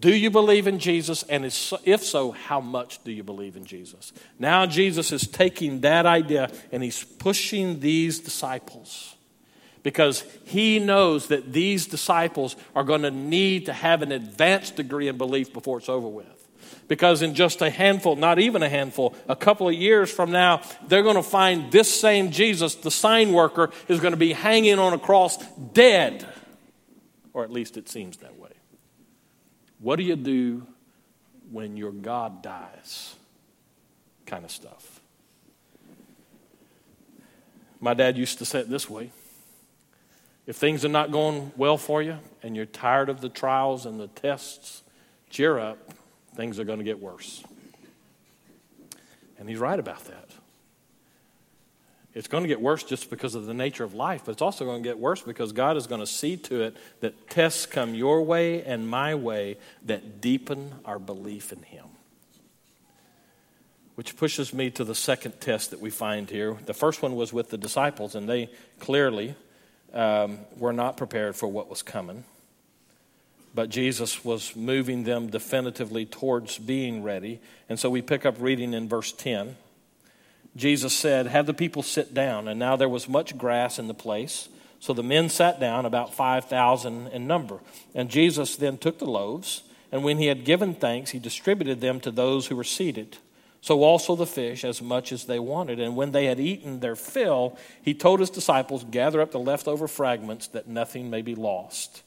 Do 0.00 0.14
you 0.14 0.30
believe 0.30 0.66
in 0.66 0.78
Jesus? 0.78 1.22
And 1.24 1.44
if 1.44 2.04
so, 2.04 2.30
how 2.32 2.60
much 2.60 3.02
do 3.04 3.12
you 3.12 3.22
believe 3.22 3.56
in 3.56 3.64
Jesus? 3.64 4.12
Now, 4.38 4.66
Jesus 4.66 5.12
is 5.12 5.26
taking 5.26 5.80
that 5.82 6.06
idea 6.06 6.50
and 6.72 6.82
he's 6.82 7.02
pushing 7.02 7.80
these 7.80 8.18
disciples 8.18 9.14
because 9.82 10.24
he 10.44 10.80
knows 10.80 11.28
that 11.28 11.52
these 11.52 11.86
disciples 11.86 12.56
are 12.74 12.82
going 12.82 13.02
to 13.02 13.10
need 13.10 13.66
to 13.66 13.72
have 13.72 14.02
an 14.02 14.10
advanced 14.10 14.74
degree 14.74 15.06
in 15.06 15.16
belief 15.16 15.52
before 15.52 15.78
it's 15.78 15.88
over 15.88 16.08
with. 16.08 16.26
Because 16.88 17.22
in 17.22 17.34
just 17.34 17.62
a 17.62 17.70
handful, 17.70 18.16
not 18.16 18.38
even 18.40 18.62
a 18.62 18.68
handful, 18.68 19.14
a 19.28 19.36
couple 19.36 19.68
of 19.68 19.74
years 19.74 20.10
from 20.10 20.32
now, 20.32 20.62
they're 20.88 21.04
going 21.04 21.16
to 21.16 21.22
find 21.22 21.70
this 21.70 21.92
same 21.92 22.32
Jesus, 22.32 22.74
the 22.74 22.90
sign 22.90 23.32
worker, 23.32 23.70
is 23.86 24.00
going 24.00 24.12
to 24.12 24.18
be 24.18 24.32
hanging 24.32 24.78
on 24.78 24.92
a 24.92 24.98
cross 24.98 25.38
dead. 25.72 26.26
Or 27.32 27.44
at 27.44 27.52
least 27.52 27.76
it 27.76 27.88
seems 27.88 28.16
that 28.18 28.36
way. 28.38 28.45
What 29.78 29.96
do 29.96 30.02
you 30.02 30.16
do 30.16 30.66
when 31.50 31.76
your 31.76 31.92
God 31.92 32.42
dies? 32.42 33.14
Kind 34.24 34.44
of 34.44 34.50
stuff. 34.50 35.00
My 37.80 37.94
dad 37.94 38.16
used 38.16 38.38
to 38.38 38.44
say 38.44 38.60
it 38.60 38.70
this 38.70 38.88
way 38.88 39.10
if 40.46 40.56
things 40.56 40.84
are 40.84 40.88
not 40.88 41.10
going 41.10 41.52
well 41.56 41.76
for 41.76 42.02
you 42.02 42.18
and 42.42 42.54
you're 42.54 42.66
tired 42.66 43.08
of 43.08 43.20
the 43.20 43.28
trials 43.28 43.84
and 43.84 43.98
the 43.98 44.06
tests, 44.06 44.82
cheer 45.28 45.58
up. 45.58 45.78
Things 46.36 46.60
are 46.60 46.64
going 46.64 46.78
to 46.78 46.84
get 46.84 47.00
worse. 47.00 47.42
And 49.38 49.48
he's 49.48 49.58
right 49.58 49.78
about 49.78 50.04
that. 50.04 50.25
It's 52.16 52.28
going 52.28 52.44
to 52.44 52.48
get 52.48 52.62
worse 52.62 52.82
just 52.82 53.10
because 53.10 53.34
of 53.34 53.44
the 53.44 53.52
nature 53.52 53.84
of 53.84 53.92
life, 53.92 54.22
but 54.24 54.32
it's 54.32 54.40
also 54.40 54.64
going 54.64 54.82
to 54.82 54.88
get 54.88 54.98
worse 54.98 55.20
because 55.20 55.52
God 55.52 55.76
is 55.76 55.86
going 55.86 56.00
to 56.00 56.06
see 56.06 56.38
to 56.38 56.62
it 56.62 56.76
that 57.00 57.28
tests 57.28 57.66
come 57.66 57.94
your 57.94 58.22
way 58.22 58.62
and 58.62 58.88
my 58.88 59.14
way 59.14 59.58
that 59.84 60.22
deepen 60.22 60.72
our 60.86 60.98
belief 60.98 61.52
in 61.52 61.62
Him. 61.62 61.84
Which 63.96 64.16
pushes 64.16 64.54
me 64.54 64.70
to 64.70 64.82
the 64.82 64.94
second 64.94 65.42
test 65.42 65.72
that 65.72 65.80
we 65.82 65.90
find 65.90 66.30
here. 66.30 66.56
The 66.64 66.72
first 66.72 67.02
one 67.02 67.16
was 67.16 67.34
with 67.34 67.50
the 67.50 67.58
disciples, 67.58 68.14
and 68.14 68.26
they 68.26 68.48
clearly 68.80 69.34
um, 69.92 70.38
were 70.56 70.72
not 70.72 70.96
prepared 70.96 71.36
for 71.36 71.48
what 71.48 71.68
was 71.68 71.82
coming. 71.82 72.24
But 73.54 73.68
Jesus 73.68 74.24
was 74.24 74.56
moving 74.56 75.04
them 75.04 75.26
definitively 75.28 76.06
towards 76.06 76.56
being 76.56 77.02
ready. 77.02 77.40
And 77.68 77.78
so 77.78 77.90
we 77.90 78.00
pick 78.00 78.24
up 78.24 78.36
reading 78.40 78.72
in 78.72 78.88
verse 78.88 79.12
10. 79.12 79.56
Jesus 80.56 80.94
said, 80.94 81.26
Have 81.26 81.46
the 81.46 81.54
people 81.54 81.82
sit 81.82 82.14
down. 82.14 82.48
And 82.48 82.58
now 82.58 82.76
there 82.76 82.88
was 82.88 83.08
much 83.08 83.36
grass 83.36 83.78
in 83.78 83.86
the 83.86 83.94
place. 83.94 84.48
So 84.80 84.92
the 84.92 85.02
men 85.02 85.28
sat 85.28 85.60
down, 85.60 85.86
about 85.86 86.14
5,000 86.14 87.08
in 87.08 87.26
number. 87.26 87.60
And 87.94 88.08
Jesus 88.08 88.56
then 88.56 88.78
took 88.78 88.98
the 88.98 89.06
loaves, 89.06 89.62
And 89.92 90.02
when 90.02 90.18
he 90.18 90.26
had 90.26 90.44
given 90.44 90.74
thanks, 90.74 91.10
he 91.10 91.18
distributed 91.18 91.80
them 91.80 92.00
to 92.00 92.10
those 92.10 92.46
who 92.46 92.56
were 92.56 92.64
seated. 92.64 93.18
So 93.60 93.82
also 93.82 94.14
the 94.14 94.26
fish, 94.26 94.64
as 94.64 94.80
much 94.80 95.12
as 95.12 95.24
they 95.24 95.38
wanted. 95.38 95.80
And 95.80 95.96
when 95.96 96.12
they 96.12 96.26
had 96.26 96.38
eaten 96.38 96.80
their 96.80 96.96
fill, 96.96 97.58
he 97.82 97.94
told 97.94 98.20
his 98.20 98.30
disciples, 98.30 98.84
Gather 98.84 99.20
up 99.20 99.32
the 99.32 99.40
leftover 99.40 99.88
fragments, 99.88 100.46
that 100.48 100.68
nothing 100.68 101.10
may 101.10 101.22
be 101.22 101.34
lost. 101.34 102.02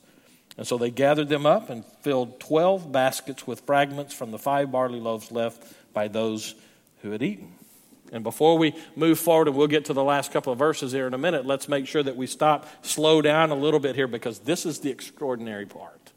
And 0.58 0.66
so 0.66 0.78
they 0.78 0.92
gathered 0.92 1.30
them 1.30 1.46
up 1.46 1.70
and 1.70 1.86
filled 2.02 2.40
twelve 2.40 2.92
baskets 2.92 3.46
with 3.46 3.62
fragments 3.62 4.14
from 4.14 4.32
the 4.32 4.40
five 4.40 4.72
barley 4.72 5.00
loaves 5.00 5.32
left 5.32 5.64
by 5.94 6.08
those 6.08 6.56
who 7.02 7.12
had 7.12 7.24
eaten. 7.24 7.59
And 8.12 8.24
before 8.24 8.58
we 8.58 8.74
move 8.96 9.20
forward, 9.20 9.48
and 9.48 9.56
we'll 9.56 9.68
get 9.68 9.86
to 9.86 9.94
the 9.94 10.04
last 10.04 10.32
couple 10.32 10.52
of 10.52 10.60
verses 10.60 10.92
here 10.92 11.06
in 11.06 11.14
a 11.14 11.18
minute, 11.18 11.46
let's 11.46 11.70
make 11.70 11.88
sure 11.88 12.02
that 12.02 12.16
we 12.16 12.26
stop, 12.28 12.68
slow 12.84 13.22
down 13.22 13.52
a 13.52 13.56
little 13.56 13.80
bit 13.80 13.96
here, 13.96 14.08
because 14.08 14.40
this 14.40 14.66
is 14.66 14.80
the 14.80 14.90
extraordinary 14.90 15.66
part. 15.66 16.12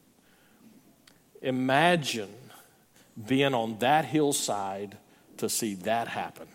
Imagine 1.42 2.30
being 3.26 3.52
on 3.52 3.78
that 3.80 4.06
hillside 4.06 4.96
to 5.36 5.48
see 5.48 5.74
that 5.74 6.08
happen. 6.08 6.48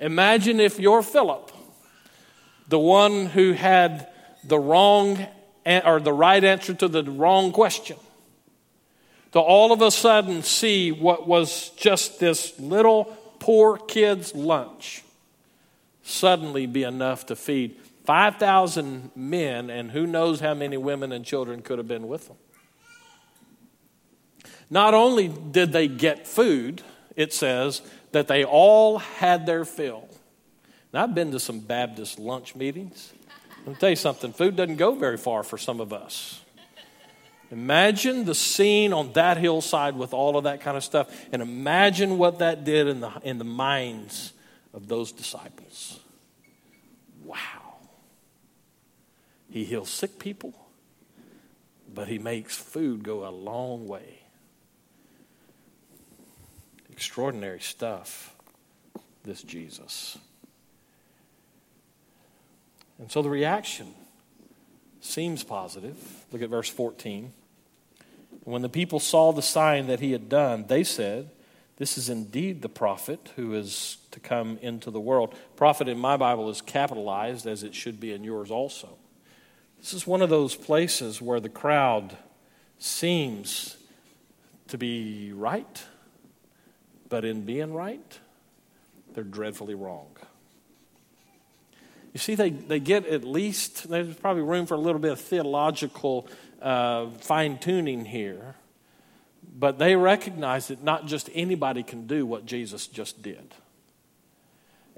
Imagine 0.00 0.60
if 0.60 0.78
you're 0.78 1.02
Philip, 1.02 1.50
the 2.68 2.78
one 2.78 3.26
who 3.26 3.52
had 3.52 4.08
the 4.44 4.58
wrong 4.58 5.26
or 5.66 6.00
the 6.00 6.12
right 6.12 6.42
answer 6.44 6.74
to 6.74 6.88
the 6.88 7.02
wrong 7.04 7.52
question, 7.52 7.96
to 9.32 9.38
all 9.38 9.72
of 9.72 9.82
a 9.82 9.90
sudden 9.90 10.42
see 10.42 10.92
what 10.92 11.26
was 11.26 11.70
just 11.70 12.20
this 12.20 12.58
little 12.58 13.16
poor 13.38 13.76
kid's 13.76 14.34
lunch 14.34 15.02
suddenly 16.02 16.66
be 16.66 16.82
enough 16.82 17.26
to 17.26 17.36
feed 17.36 17.76
5,000 18.04 19.10
men, 19.14 19.68
and 19.68 19.90
who 19.90 20.06
knows 20.06 20.40
how 20.40 20.54
many 20.54 20.78
women 20.78 21.12
and 21.12 21.24
children 21.24 21.60
could 21.60 21.78
have 21.78 21.88
been 21.88 22.08
with 22.08 22.28
them. 22.28 22.36
Not 24.70 24.94
only 24.94 25.28
did 25.28 25.72
they 25.72 25.88
get 25.88 26.26
food, 26.26 26.82
it 27.16 27.32
says 27.34 27.82
that 28.12 28.28
they 28.28 28.44
all 28.44 28.98
had 28.98 29.44
their 29.44 29.64
fill. 29.64 30.08
Now, 30.92 31.02
I've 31.02 31.14
been 31.14 31.32
to 31.32 31.40
some 31.40 31.60
Baptist 31.60 32.18
lunch 32.18 32.54
meetings. 32.54 33.12
Let 33.58 33.68
me 33.68 33.74
tell 33.74 33.90
you 33.90 33.96
something 33.96 34.32
food 34.32 34.56
doesn't 34.56 34.76
go 34.76 34.94
very 34.94 35.18
far 35.18 35.42
for 35.42 35.58
some 35.58 35.80
of 35.80 35.92
us. 35.92 36.40
Imagine 37.50 38.24
the 38.24 38.34
scene 38.34 38.92
on 38.92 39.12
that 39.14 39.38
hillside 39.38 39.96
with 39.96 40.12
all 40.12 40.36
of 40.36 40.44
that 40.44 40.60
kind 40.60 40.76
of 40.76 40.84
stuff, 40.84 41.08
and 41.32 41.40
imagine 41.40 42.18
what 42.18 42.40
that 42.40 42.64
did 42.64 42.86
in 42.86 43.00
the, 43.00 43.10
in 43.22 43.38
the 43.38 43.44
minds 43.44 44.34
of 44.74 44.86
those 44.86 45.12
disciples. 45.12 45.98
Wow. 47.24 47.76
He 49.50 49.64
heals 49.64 49.88
sick 49.88 50.18
people, 50.18 50.52
but 51.92 52.06
he 52.08 52.18
makes 52.18 52.54
food 52.56 53.02
go 53.02 53.26
a 53.26 53.30
long 53.30 53.86
way. 53.86 54.20
Extraordinary 56.92 57.60
stuff, 57.60 58.34
this 59.24 59.42
Jesus. 59.42 60.18
And 62.98 63.10
so 63.10 63.22
the 63.22 63.30
reaction 63.30 63.94
seems 65.00 65.44
positive. 65.44 65.96
Look 66.30 66.42
at 66.42 66.50
verse 66.50 66.68
14. 66.68 67.32
When 68.48 68.62
the 68.62 68.68
people 68.68 68.98
saw 68.98 69.32
the 69.32 69.42
sign 69.42 69.88
that 69.88 70.00
he 70.00 70.12
had 70.12 70.28
done, 70.28 70.66
they 70.68 70.82
said, 70.82 71.30
This 71.76 71.98
is 71.98 72.08
indeed 72.08 72.62
the 72.62 72.68
prophet 72.68 73.30
who 73.36 73.54
is 73.54 73.98
to 74.10 74.20
come 74.20 74.58
into 74.62 74.90
the 74.90 75.00
world. 75.00 75.34
Prophet 75.56 75.88
in 75.88 75.98
my 75.98 76.16
Bible 76.16 76.48
is 76.48 76.60
capitalized, 76.60 77.46
as 77.46 77.62
it 77.62 77.74
should 77.74 78.00
be 78.00 78.12
in 78.12 78.24
yours 78.24 78.50
also. 78.50 78.96
This 79.78 79.92
is 79.92 80.06
one 80.06 80.22
of 80.22 80.30
those 80.30 80.54
places 80.54 81.20
where 81.20 81.40
the 81.40 81.48
crowd 81.48 82.16
seems 82.78 83.76
to 84.68 84.78
be 84.78 85.32
right 85.32 85.84
but 87.08 87.24
in 87.24 87.42
being 87.42 87.72
right, 87.72 88.18
they're 89.14 89.24
dreadfully 89.24 89.74
wrong. 89.74 90.08
You 92.12 92.20
see, 92.20 92.34
they, 92.34 92.50
they 92.50 92.80
get 92.80 93.06
at 93.06 93.24
least, 93.24 93.88
there's 93.88 94.14
probably 94.16 94.42
room 94.42 94.66
for 94.66 94.74
a 94.74 94.78
little 94.78 95.00
bit 95.00 95.12
of 95.12 95.20
theological 95.20 96.26
uh, 96.62 97.06
fine 97.20 97.58
tuning 97.58 98.04
here, 98.04 98.54
but 99.58 99.78
they 99.78 99.96
recognize 99.96 100.68
that 100.68 100.82
not 100.82 101.06
just 101.06 101.30
anybody 101.34 101.82
can 101.82 102.06
do 102.06 102.26
what 102.26 102.46
Jesus 102.46 102.86
just 102.86 103.22
did. 103.22 103.54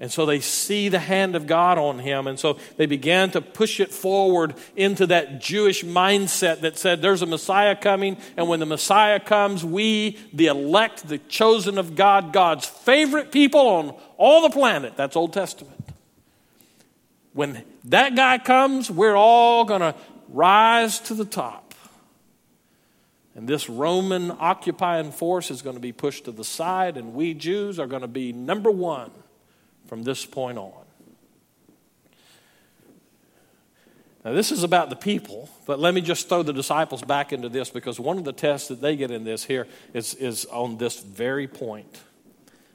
And 0.01 0.11
so 0.11 0.25
they 0.25 0.39
see 0.39 0.89
the 0.89 0.97
hand 0.97 1.35
of 1.35 1.45
God 1.45 1.77
on 1.77 1.99
him. 1.99 2.25
And 2.25 2.39
so 2.39 2.57
they 2.75 2.87
began 2.87 3.29
to 3.31 3.39
push 3.39 3.79
it 3.79 3.91
forward 3.91 4.55
into 4.75 5.05
that 5.05 5.39
Jewish 5.39 5.83
mindset 5.83 6.61
that 6.61 6.75
said 6.75 7.03
there's 7.03 7.21
a 7.21 7.27
Messiah 7.27 7.75
coming. 7.75 8.17
And 8.35 8.47
when 8.47 8.59
the 8.59 8.65
Messiah 8.65 9.19
comes, 9.19 9.63
we, 9.63 10.17
the 10.33 10.47
elect, 10.47 11.07
the 11.07 11.19
chosen 11.19 11.77
of 11.77 11.95
God, 11.95 12.33
God's 12.33 12.65
favorite 12.65 13.31
people 13.31 13.59
on 13.59 13.95
all 14.17 14.41
the 14.41 14.49
planet, 14.49 14.97
that's 14.97 15.15
Old 15.15 15.33
Testament. 15.33 15.77
When 17.33 17.63
that 17.83 18.15
guy 18.15 18.39
comes, 18.39 18.89
we're 18.89 19.15
all 19.15 19.65
going 19.65 19.81
to 19.81 19.93
rise 20.31 20.99
to 21.01 21.13
the 21.13 21.25
top. 21.25 21.73
And 23.35 23.47
this 23.47 23.69
Roman 23.69 24.31
occupying 24.31 25.11
force 25.11 25.51
is 25.51 25.61
going 25.61 25.75
to 25.75 25.81
be 25.81 25.93
pushed 25.93 26.25
to 26.25 26.31
the 26.31 26.43
side, 26.43 26.97
and 26.97 27.13
we 27.13 27.33
Jews 27.33 27.79
are 27.79 27.87
going 27.87 28.01
to 28.01 28.07
be 28.07 28.33
number 28.33 28.71
one 28.71 29.11
from 29.87 30.03
this 30.03 30.25
point 30.25 30.57
on. 30.57 30.73
Now, 34.23 34.33
this 34.33 34.51
is 34.51 34.63
about 34.63 34.89
the 34.89 34.95
people, 34.95 35.49
but 35.65 35.79
let 35.79 35.93
me 35.93 36.01
just 36.01 36.29
throw 36.29 36.43
the 36.43 36.53
disciples 36.53 37.01
back 37.01 37.33
into 37.33 37.49
this 37.49 37.71
because 37.71 37.99
one 37.99 38.17
of 38.17 38.23
the 38.23 38.33
tests 38.33 38.67
that 38.67 38.79
they 38.79 38.95
get 38.95 39.09
in 39.09 39.23
this 39.23 39.43
here 39.45 39.67
is, 39.93 40.13
is 40.13 40.45
on 40.45 40.77
this 40.77 40.99
very 40.99 41.47
point. 41.47 42.01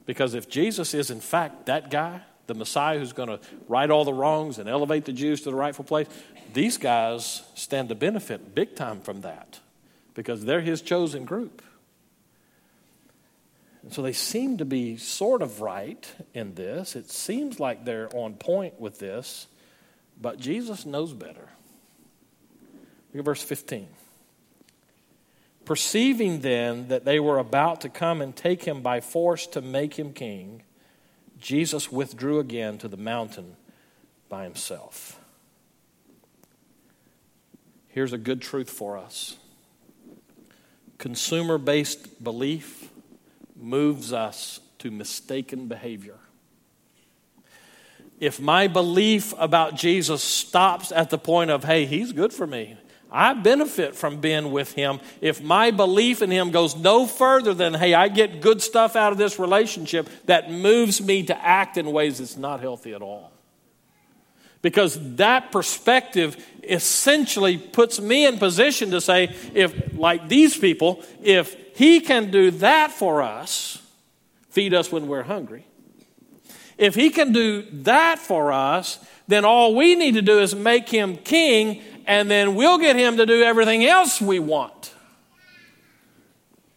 Because 0.06 0.34
if 0.34 0.48
Jesus 0.48 0.92
is, 0.92 1.10
in 1.10 1.20
fact, 1.20 1.66
that 1.66 1.90
guy, 1.90 2.22
the 2.48 2.54
Messiah 2.54 2.98
who's 2.98 3.12
going 3.12 3.28
to 3.28 3.40
right 3.68 3.90
all 3.90 4.04
the 4.04 4.12
wrongs 4.12 4.58
and 4.58 4.68
elevate 4.68 5.04
the 5.04 5.12
Jews 5.12 5.42
to 5.42 5.50
the 5.50 5.56
rightful 5.56 5.84
place, 5.84 6.08
these 6.52 6.78
guys 6.78 7.42
stand 7.54 7.88
to 7.90 7.94
benefit 7.94 8.54
big 8.54 8.76
time 8.76 9.00
from 9.00 9.22
that 9.22 9.60
because 10.14 10.44
they're 10.44 10.60
his 10.60 10.82
chosen 10.82 11.24
group. 11.24 11.62
And 13.82 13.92
so 13.92 14.02
they 14.02 14.12
seem 14.12 14.58
to 14.58 14.64
be 14.64 14.96
sort 14.96 15.42
of 15.42 15.60
right 15.60 16.12
in 16.34 16.54
this. 16.54 16.96
It 16.96 17.10
seems 17.10 17.60
like 17.60 17.84
they're 17.84 18.08
on 18.16 18.34
point 18.34 18.80
with 18.80 18.98
this, 18.98 19.46
but 20.20 20.40
Jesus 20.40 20.84
knows 20.84 21.12
better. 21.12 21.48
Look 23.12 23.20
at 23.20 23.24
verse 23.24 23.42
15. 23.42 23.86
Perceiving 25.64 26.40
then 26.40 26.88
that 26.88 27.04
they 27.04 27.20
were 27.20 27.38
about 27.38 27.80
to 27.82 27.88
come 27.88 28.20
and 28.20 28.34
take 28.34 28.64
him 28.64 28.82
by 28.82 29.00
force 29.00 29.46
to 29.48 29.60
make 29.60 29.98
him 29.98 30.12
king, 30.12 30.62
Jesus 31.38 31.92
withdrew 31.92 32.38
again 32.38 32.78
to 32.78 32.88
the 32.88 32.96
mountain 32.96 33.56
by 34.28 34.44
himself. 34.44 35.20
Here's 37.96 38.12
a 38.12 38.18
good 38.18 38.42
truth 38.42 38.68
for 38.68 38.98
us 38.98 39.38
consumer 40.98 41.56
based 41.56 42.22
belief 42.22 42.90
moves 43.58 44.12
us 44.12 44.60
to 44.80 44.90
mistaken 44.90 45.66
behavior. 45.66 46.18
If 48.20 48.38
my 48.38 48.66
belief 48.66 49.32
about 49.38 49.76
Jesus 49.76 50.22
stops 50.22 50.92
at 50.92 51.08
the 51.08 51.16
point 51.16 51.50
of, 51.50 51.64
hey, 51.64 51.86
he's 51.86 52.12
good 52.12 52.34
for 52.34 52.46
me, 52.46 52.76
I 53.10 53.32
benefit 53.32 53.96
from 53.96 54.20
being 54.20 54.52
with 54.52 54.74
him. 54.74 55.00
If 55.22 55.40
my 55.40 55.70
belief 55.70 56.20
in 56.20 56.30
him 56.30 56.50
goes 56.50 56.76
no 56.76 57.06
further 57.06 57.54
than, 57.54 57.72
hey, 57.72 57.94
I 57.94 58.08
get 58.08 58.42
good 58.42 58.60
stuff 58.60 58.94
out 58.94 59.12
of 59.12 59.16
this 59.16 59.38
relationship, 59.38 60.06
that 60.26 60.50
moves 60.50 61.00
me 61.00 61.22
to 61.22 61.42
act 61.42 61.78
in 61.78 61.90
ways 61.92 62.18
that's 62.18 62.36
not 62.36 62.60
healthy 62.60 62.92
at 62.92 63.00
all. 63.00 63.32
Because 64.66 64.98
that 65.14 65.52
perspective 65.52 66.44
essentially 66.64 67.56
puts 67.56 68.00
me 68.00 68.26
in 68.26 68.38
position 68.38 68.90
to 68.90 69.00
say, 69.00 69.32
if, 69.54 69.96
like 69.96 70.28
these 70.28 70.58
people, 70.58 71.04
if 71.22 71.54
he 71.76 72.00
can 72.00 72.32
do 72.32 72.50
that 72.50 72.90
for 72.90 73.22
us, 73.22 73.80
feed 74.50 74.74
us 74.74 74.90
when 74.90 75.06
we're 75.06 75.22
hungry. 75.22 75.64
If 76.78 76.96
He 76.96 77.10
can 77.10 77.30
do 77.30 77.62
that 77.84 78.18
for 78.18 78.50
us, 78.50 78.98
then 79.28 79.44
all 79.44 79.76
we 79.76 79.94
need 79.94 80.14
to 80.14 80.22
do 80.22 80.40
is 80.40 80.52
make 80.52 80.88
Him 80.88 81.16
king, 81.16 81.80
and 82.04 82.28
then 82.28 82.56
we'll 82.56 82.78
get 82.78 82.96
Him 82.96 83.18
to 83.18 83.26
do 83.26 83.44
everything 83.44 83.84
else 83.84 84.20
we 84.20 84.40
want. 84.40 84.92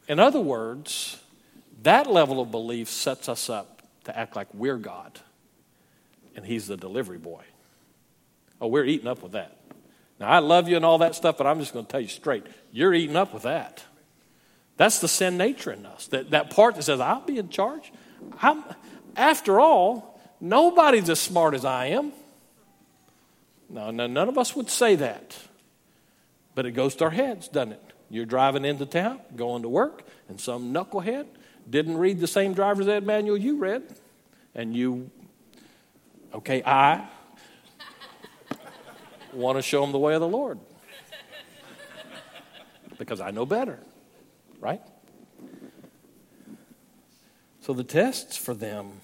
In 0.07 0.19
other 0.19 0.39
words, 0.39 1.19
that 1.81 2.05
level 2.05 2.39
of 2.39 2.51
belief 2.51 2.87
sets 2.87 3.27
us 3.27 3.49
up 3.49 3.81
to 4.03 4.15
act 4.15 4.35
like 4.35 4.53
we're 4.53 4.77
God, 4.77 5.19
and 6.35 6.45
He's 6.45 6.67
the 6.67 6.77
delivery 6.77 7.17
boy. 7.17 7.41
Oh, 8.61 8.67
we're 8.67 8.85
eating 8.85 9.07
up 9.07 9.23
with 9.23 9.33
that. 9.33 9.55
Now, 10.19 10.27
I 10.27 10.39
love 10.39 10.67
you 10.67 10.75
and 10.75 10.83
all 10.83 10.97
that 10.97 11.15
stuff, 11.15 11.37
but 11.37 11.47
I'm 11.47 11.59
just 11.59 11.73
going 11.73 11.85
to 11.85 11.91
tell 11.91 12.01
you 12.01 12.07
straight 12.07 12.45
you're 12.71 12.93
eating 12.93 13.15
up 13.15 13.33
with 13.33 13.43
that. 13.43 13.83
That's 14.77 14.99
the 14.99 15.07
sin 15.07 15.37
nature 15.37 15.71
in 15.71 15.85
us. 15.85 16.07
That, 16.07 16.31
that 16.31 16.51
part 16.51 16.75
that 16.75 16.83
says, 16.83 16.99
I'll 16.99 17.21
be 17.21 17.37
in 17.37 17.49
charge. 17.49 17.91
I'm, 18.41 18.63
after 19.15 19.59
all, 19.59 20.19
nobody's 20.39 21.09
as 21.09 21.19
smart 21.19 21.53
as 21.53 21.65
I 21.65 21.87
am. 21.87 22.13
No, 23.69 23.91
no, 23.91 24.07
none 24.07 24.29
of 24.29 24.37
us 24.37 24.55
would 24.55 24.69
say 24.69 24.95
that. 24.95 25.37
But 26.55 26.65
it 26.65 26.71
goes 26.71 26.95
to 26.95 27.05
our 27.05 27.09
heads, 27.09 27.47
doesn't 27.47 27.73
it? 27.73 27.83
You're 28.09 28.25
driving 28.25 28.65
into 28.65 28.85
town, 28.85 29.19
going 29.35 29.61
to 29.61 29.69
work, 29.69 30.03
and 30.27 30.39
some 30.39 30.73
knucklehead 30.73 31.27
didn't 31.69 31.97
read 31.97 32.19
the 32.19 32.27
same 32.27 32.53
driver's 32.53 32.87
ed 32.87 33.05
manual 33.05 33.37
you 33.37 33.57
read, 33.57 33.83
and 34.55 34.75
you, 34.75 35.11
okay, 36.33 36.63
I 36.65 37.07
want 39.33 39.57
to 39.57 39.61
show 39.61 39.81
them 39.81 39.91
the 39.91 39.99
way 39.99 40.13
of 40.13 40.21
the 40.21 40.27
Lord 40.27 40.59
because 42.99 43.21
I 43.21 43.31
know 43.31 43.45
better, 43.45 43.79
right? 44.59 44.81
So 47.61 47.73
the 47.73 47.83
tests 47.83 48.37
for 48.37 48.53
them 48.53 49.01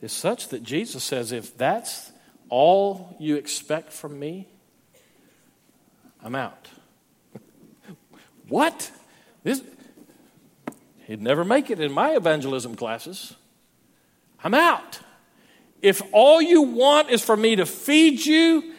is 0.00 0.12
such 0.12 0.48
that 0.48 0.62
Jesus 0.62 1.04
says, 1.04 1.30
if 1.30 1.56
that's 1.56 2.10
all 2.48 3.16
you 3.20 3.36
expect 3.36 3.92
from 3.92 4.18
me, 4.18 4.48
I'm 6.22 6.34
out. 6.34 6.68
what? 8.48 8.90
This, 9.42 9.62
he'd 11.06 11.22
never 11.22 11.44
make 11.44 11.70
it 11.70 11.80
in 11.80 11.92
my 11.92 12.16
evangelism 12.16 12.74
classes. 12.74 13.34
I'm 14.42 14.54
out. 14.54 15.00
If 15.82 16.00
all 16.12 16.40
you 16.40 16.62
want 16.62 17.10
is 17.10 17.22
for 17.22 17.36
me 17.36 17.56
to 17.56 17.66
feed 17.66 18.24
you, 18.24 18.73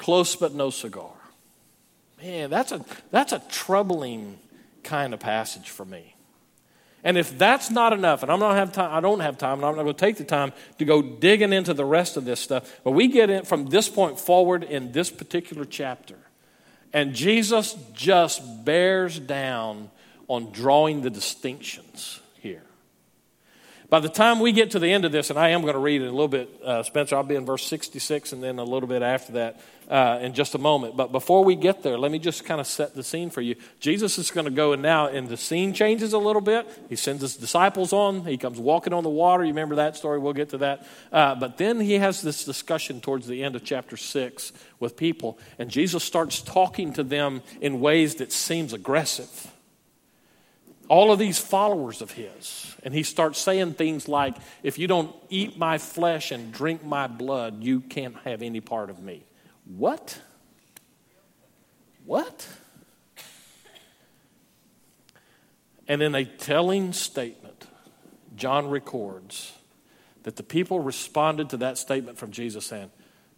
close 0.00 0.34
but 0.34 0.54
no 0.54 0.70
cigar. 0.70 1.12
Man, 2.22 2.48
that's 2.48 2.72
a, 2.72 2.82
that's 3.10 3.32
a 3.32 3.38
troubling 3.50 4.38
kind 4.82 5.12
of 5.12 5.20
passage 5.20 5.68
for 5.68 5.84
me. 5.84 6.16
And 7.04 7.18
if 7.18 7.36
that's 7.36 7.70
not 7.70 7.92
enough, 7.92 8.22
and 8.22 8.32
I'm 8.32 8.40
not 8.40 8.56
have 8.56 8.72
time, 8.72 8.94
I 8.94 9.00
don't 9.00 9.20
have 9.20 9.36
time, 9.36 9.58
and 9.58 9.64
I'm 9.66 9.76
not 9.76 9.82
going 9.82 9.94
to 9.94 10.00
take 10.00 10.16
the 10.16 10.24
time 10.24 10.52
to 10.78 10.86
go 10.86 11.02
digging 11.02 11.52
into 11.52 11.74
the 11.74 11.84
rest 11.84 12.16
of 12.16 12.24
this 12.24 12.40
stuff, 12.40 12.80
but 12.82 12.92
we 12.92 13.08
get 13.08 13.28
in 13.28 13.44
from 13.44 13.66
this 13.66 13.90
point 13.90 14.18
forward 14.18 14.64
in 14.64 14.92
this 14.92 15.10
particular 15.10 15.66
chapter. 15.66 16.16
And 16.94 17.14
Jesus 17.14 17.74
just 17.92 18.64
bears 18.64 19.18
down 19.18 19.90
on 20.28 20.50
drawing 20.50 21.02
the 21.02 21.10
distinctions. 21.10 22.20
By 23.90 23.98
the 23.98 24.08
time 24.08 24.38
we 24.38 24.52
get 24.52 24.70
to 24.70 24.78
the 24.78 24.92
end 24.92 25.04
of 25.04 25.10
this, 25.10 25.30
and 25.30 25.38
I 25.38 25.48
am 25.48 25.62
going 25.62 25.74
to 25.74 25.80
read 25.80 26.00
it 26.00 26.06
a 26.06 26.12
little 26.12 26.28
bit, 26.28 26.48
uh, 26.64 26.84
Spencer, 26.84 27.16
I'll 27.16 27.24
be 27.24 27.34
in 27.34 27.44
verse 27.44 27.66
66 27.66 28.32
and 28.32 28.40
then 28.40 28.60
a 28.60 28.64
little 28.64 28.88
bit 28.88 29.02
after 29.02 29.32
that 29.32 29.60
uh, 29.88 30.20
in 30.22 30.32
just 30.32 30.54
a 30.54 30.58
moment. 30.58 30.96
But 30.96 31.10
before 31.10 31.42
we 31.42 31.56
get 31.56 31.82
there, 31.82 31.98
let 31.98 32.12
me 32.12 32.20
just 32.20 32.44
kind 32.44 32.60
of 32.60 32.68
set 32.68 32.94
the 32.94 33.02
scene 33.02 33.30
for 33.30 33.40
you. 33.40 33.56
Jesus 33.80 34.16
is 34.16 34.30
going 34.30 34.44
to 34.44 34.52
go 34.52 34.72
and 34.72 34.80
now, 34.80 35.08
and 35.08 35.28
the 35.28 35.36
scene 35.36 35.74
changes 35.74 36.12
a 36.12 36.18
little 36.18 36.40
bit. 36.40 36.68
He 36.88 36.94
sends 36.94 37.22
his 37.22 37.34
disciples 37.34 37.92
on. 37.92 38.24
He 38.26 38.38
comes 38.38 38.60
walking 38.60 38.92
on 38.92 39.02
the 39.02 39.10
water. 39.10 39.42
You 39.42 39.50
remember 39.50 39.74
that 39.74 39.96
story? 39.96 40.20
We'll 40.20 40.34
get 40.34 40.50
to 40.50 40.58
that. 40.58 40.86
Uh, 41.10 41.34
but 41.34 41.58
then 41.58 41.80
he 41.80 41.94
has 41.94 42.22
this 42.22 42.44
discussion 42.44 43.00
towards 43.00 43.26
the 43.26 43.42
end 43.42 43.56
of 43.56 43.64
chapter 43.64 43.96
6 43.96 44.52
with 44.78 44.96
people, 44.96 45.36
and 45.58 45.68
Jesus 45.68 46.04
starts 46.04 46.40
talking 46.42 46.92
to 46.92 47.02
them 47.02 47.42
in 47.60 47.80
ways 47.80 48.14
that 48.16 48.30
seems 48.30 48.72
aggressive 48.72 49.50
all 50.90 51.12
of 51.12 51.20
these 51.20 51.38
followers 51.38 52.02
of 52.02 52.10
his. 52.10 52.74
And 52.82 52.92
he 52.92 53.04
starts 53.04 53.38
saying 53.38 53.74
things 53.74 54.08
like, 54.08 54.36
If 54.64 54.76
you 54.76 54.88
don't 54.88 55.14
eat 55.30 55.56
my 55.56 55.78
flesh 55.78 56.32
and 56.32 56.52
drink 56.52 56.84
my 56.84 57.06
blood, 57.06 57.62
you 57.62 57.80
can't 57.80 58.16
have 58.24 58.42
any 58.42 58.60
part 58.60 58.90
of 58.90 59.00
me. 59.00 59.22
What? 59.64 60.20
What? 62.04 62.46
And 65.86 66.02
in 66.02 66.14
a 66.14 66.24
telling 66.24 66.92
statement, 66.92 67.66
John 68.34 68.68
records 68.68 69.52
that 70.24 70.34
the 70.34 70.42
people 70.42 70.80
responded 70.80 71.50
to 71.50 71.56
that 71.58 71.78
statement 71.78 72.18
from 72.18 72.32
Jesus 72.32 72.66
saying, 72.66 72.90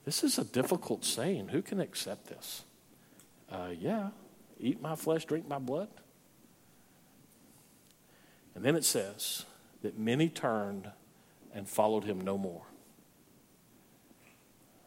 This 0.07 0.25
is 0.25 0.39
a 0.39 0.45
difficult 0.45 1.05
saying. 1.05 1.49
Who 1.49 1.61
can 1.61 1.81
accept 1.81 2.29
this? 2.29 2.63
Uh, 3.51 3.69
yeah, 3.79 4.09
eat 4.59 4.81
my 4.81 4.97
flesh, 4.97 5.27
drink 5.27 5.47
my 5.47 5.59
blood. 5.59 5.89
And 8.55 8.65
then 8.65 8.77
it 8.77 8.85
says 8.85 9.45
that 9.83 9.99
many 9.99 10.29
turned 10.29 10.91
and 11.55 11.69
followed 11.69 12.05
him 12.05 12.21
no 12.21 12.39
more. 12.39 12.63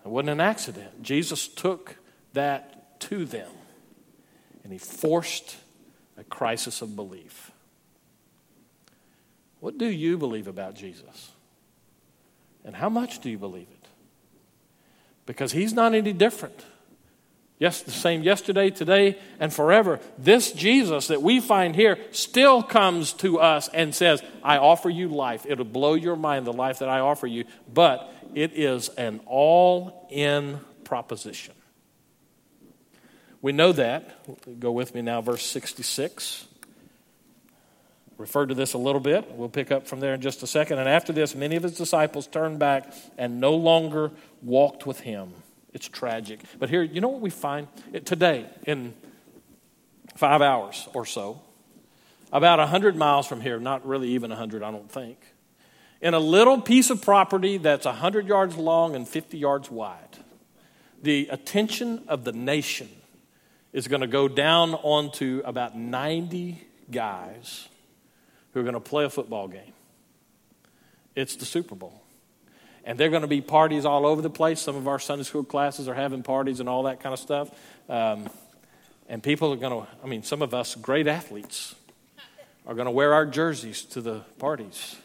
It 0.04 0.10
wasn't 0.10 0.30
an 0.30 0.40
accident. 0.40 1.02
Jesus 1.02 1.48
took 1.48 1.98
that 2.34 3.00
to 3.02 3.26
them 3.26 3.50
and 4.64 4.72
he 4.72 4.80
forced 4.80 5.58
a 6.18 6.24
crisis 6.24 6.82
of 6.82 6.96
belief. 6.96 7.52
What 9.60 9.78
do 9.78 9.88
you 9.88 10.18
believe 10.18 10.48
about 10.48 10.76
Jesus? 10.76 11.32
And 12.64 12.76
how 12.76 12.90
much 12.90 13.20
do 13.20 13.30
you 13.30 13.38
believe 13.38 13.68
it? 13.72 13.88
Because 15.26 15.52
he's 15.52 15.74
not 15.74 15.94
any 15.94 16.14
different. 16.14 16.66
Yes, 17.58 17.82
the 17.82 17.92
same 17.92 18.22
yesterday, 18.22 18.70
today, 18.70 19.18
and 19.40 19.54
forever. 19.54 20.02
This 20.18 20.52
Jesus 20.52 21.08
that 21.08 21.22
we 21.22 21.40
find 21.40 21.74
here 21.74 21.98
still 22.12 22.62
comes 22.62 23.14
to 23.14 23.40
us 23.40 23.70
and 23.70 23.96
says, 23.96 24.22
I 24.44 24.58
offer 24.58 24.90
you 24.90 25.08
life. 25.08 25.46
It'll 25.48 25.64
blow 25.64 25.94
your 25.94 26.18
mind, 26.18 26.46
the 26.46 26.54
life 26.54 26.80
that 26.80 26.90
I 26.90 27.00
offer 27.00 27.28
you, 27.28 27.46
but 27.74 28.14
it 28.34 28.52
is 28.54 28.90
an 28.90 29.22
all 29.26 30.08
in 30.12 30.60
proposition. 30.84 31.54
We 33.42 33.54
know 33.54 33.72
that. 33.72 34.60
Go 34.60 34.72
with 34.72 34.94
me 34.94 35.02
now, 35.02 35.22
verse 35.22 35.46
66. 35.46 36.48
Referred 38.18 38.48
to 38.48 38.56
this 38.56 38.74
a 38.74 38.78
little 38.78 39.00
bit. 39.00 39.32
We'll 39.32 39.50
pick 39.50 39.72
up 39.72 39.88
from 39.88 40.02
there 40.02 40.14
in 40.14 40.22
just 40.22 40.44
a 40.44 40.48
second. 40.48 40.80
And 40.80 40.90
after 40.90 41.14
this, 41.14 41.36
many 41.36 41.56
of 41.56 41.64
his 41.64 41.78
disciples 41.78 42.28
turned 42.28 42.60
back 42.60 42.94
and 43.18 43.40
no 43.40 43.56
longer 43.56 44.12
walked 44.42 44.86
with 44.86 45.02
him. 45.02 45.34
It's 45.76 45.90
tragic. 45.90 46.40
But 46.58 46.70
here, 46.70 46.82
you 46.82 47.02
know 47.02 47.10
what 47.10 47.20
we 47.20 47.30
find? 47.30 47.68
Today, 48.06 48.46
in 48.66 48.94
five 50.16 50.42
hours 50.42 50.88
or 50.94 51.06
so, 51.06 51.42
about 52.32 52.60
100 52.60 52.96
miles 52.96 53.28
from 53.28 53.42
here, 53.42 53.60
not 53.60 53.86
really 53.86 54.08
even 54.12 54.30
100, 54.30 54.64
I 54.64 54.72
don't 54.72 54.90
think, 54.90 55.20
in 56.00 56.14
a 56.14 56.20
little 56.20 56.62
piece 56.62 56.90
of 56.90 57.02
property 57.02 57.58
that's 57.58 57.86
100 57.86 58.26
yards 58.26 58.56
long 58.56 58.96
and 58.96 59.06
50 59.06 59.38
yards 59.38 59.70
wide, 59.70 60.18
the 61.04 61.28
attention 61.30 62.06
of 62.08 62.24
the 62.24 62.32
nation 62.32 62.88
is 63.74 63.90
going 63.90 64.00
to 64.00 64.08
go 64.08 64.30
down 64.30 64.76
onto 64.76 65.42
about 65.44 65.78
90 65.78 66.66
guys 66.90 67.68
who 68.54 68.62
are 68.62 68.64
going 68.64 68.76
to 68.76 68.80
play 68.80 69.04
a 69.04 69.10
football 69.10 69.50
game. 69.50 69.74
It's 71.16 71.36
the 71.36 71.46
Super 71.46 71.76
Bowl. 71.76 72.05
And 72.86 73.00
they're 73.00 73.10
going 73.10 73.24
to 73.24 73.28
be 73.28 73.42
parties 73.42 73.84
all 73.84 74.06
over 74.06 74.22
the 74.22 74.30
place. 74.30 74.62
Some 74.62 74.76
of 74.76 74.88
our 74.88 75.00
Sunday 75.00 75.24
school 75.24 75.44
classes 75.44 75.88
are 75.90 75.96
having 75.96 76.22
parties 76.22 76.60
and 76.60 76.70
all 76.70 76.84
that 76.84 77.02
kind 77.02 77.14
of 77.14 77.20
stuff. 77.20 77.50
Um, 77.90 78.30
and 79.10 79.22
people 79.22 79.52
are 79.52 79.58
going 79.58 79.86
to, 79.86 79.92
I 80.04 80.08
mean, 80.08 80.24
some 80.24 80.42
of 80.42 80.54
us 80.54 80.76
great 80.76 81.08
athletes 81.08 81.76
are 82.68 82.76
going 82.76 82.86
to 82.86 82.92
wear 82.92 83.14
our 83.14 83.26
jerseys 83.26 83.84
to 83.86 84.02
the 84.02 84.22
parties. 84.38 84.96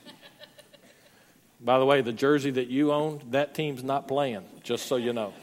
By 1.62 1.78
the 1.78 1.84
way, 1.84 2.00
the 2.00 2.12
jersey 2.12 2.50
that 2.52 2.68
you 2.68 2.92
own, 2.92 3.20
that 3.30 3.54
team's 3.54 3.82
not 3.82 4.08
playing, 4.08 4.44
just 4.62 4.86
so 4.86 4.96
you 4.96 5.12
know. 5.12 5.34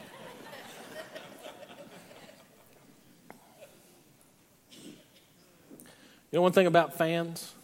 You 6.30 6.36
know 6.38 6.42
one 6.42 6.52
thing 6.52 6.66
about 6.66 6.98
fans? 6.98 7.54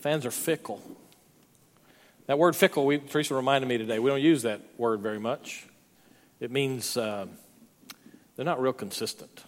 Fans 0.00 0.26
are 0.26 0.30
fickle. 0.30 0.82
That 2.32 2.38
word 2.38 2.56
fickle, 2.56 2.86
we, 2.86 2.96
Teresa 2.96 3.34
reminded 3.34 3.66
me 3.66 3.76
today, 3.76 3.98
we 3.98 4.08
don't 4.08 4.22
use 4.22 4.40
that 4.44 4.62
word 4.78 5.02
very 5.02 5.20
much. 5.20 5.66
It 6.40 6.50
means 6.50 6.96
uh, 6.96 7.26
they're 8.34 8.46
not 8.46 8.58
real 8.58 8.72
consistent. 8.72 9.44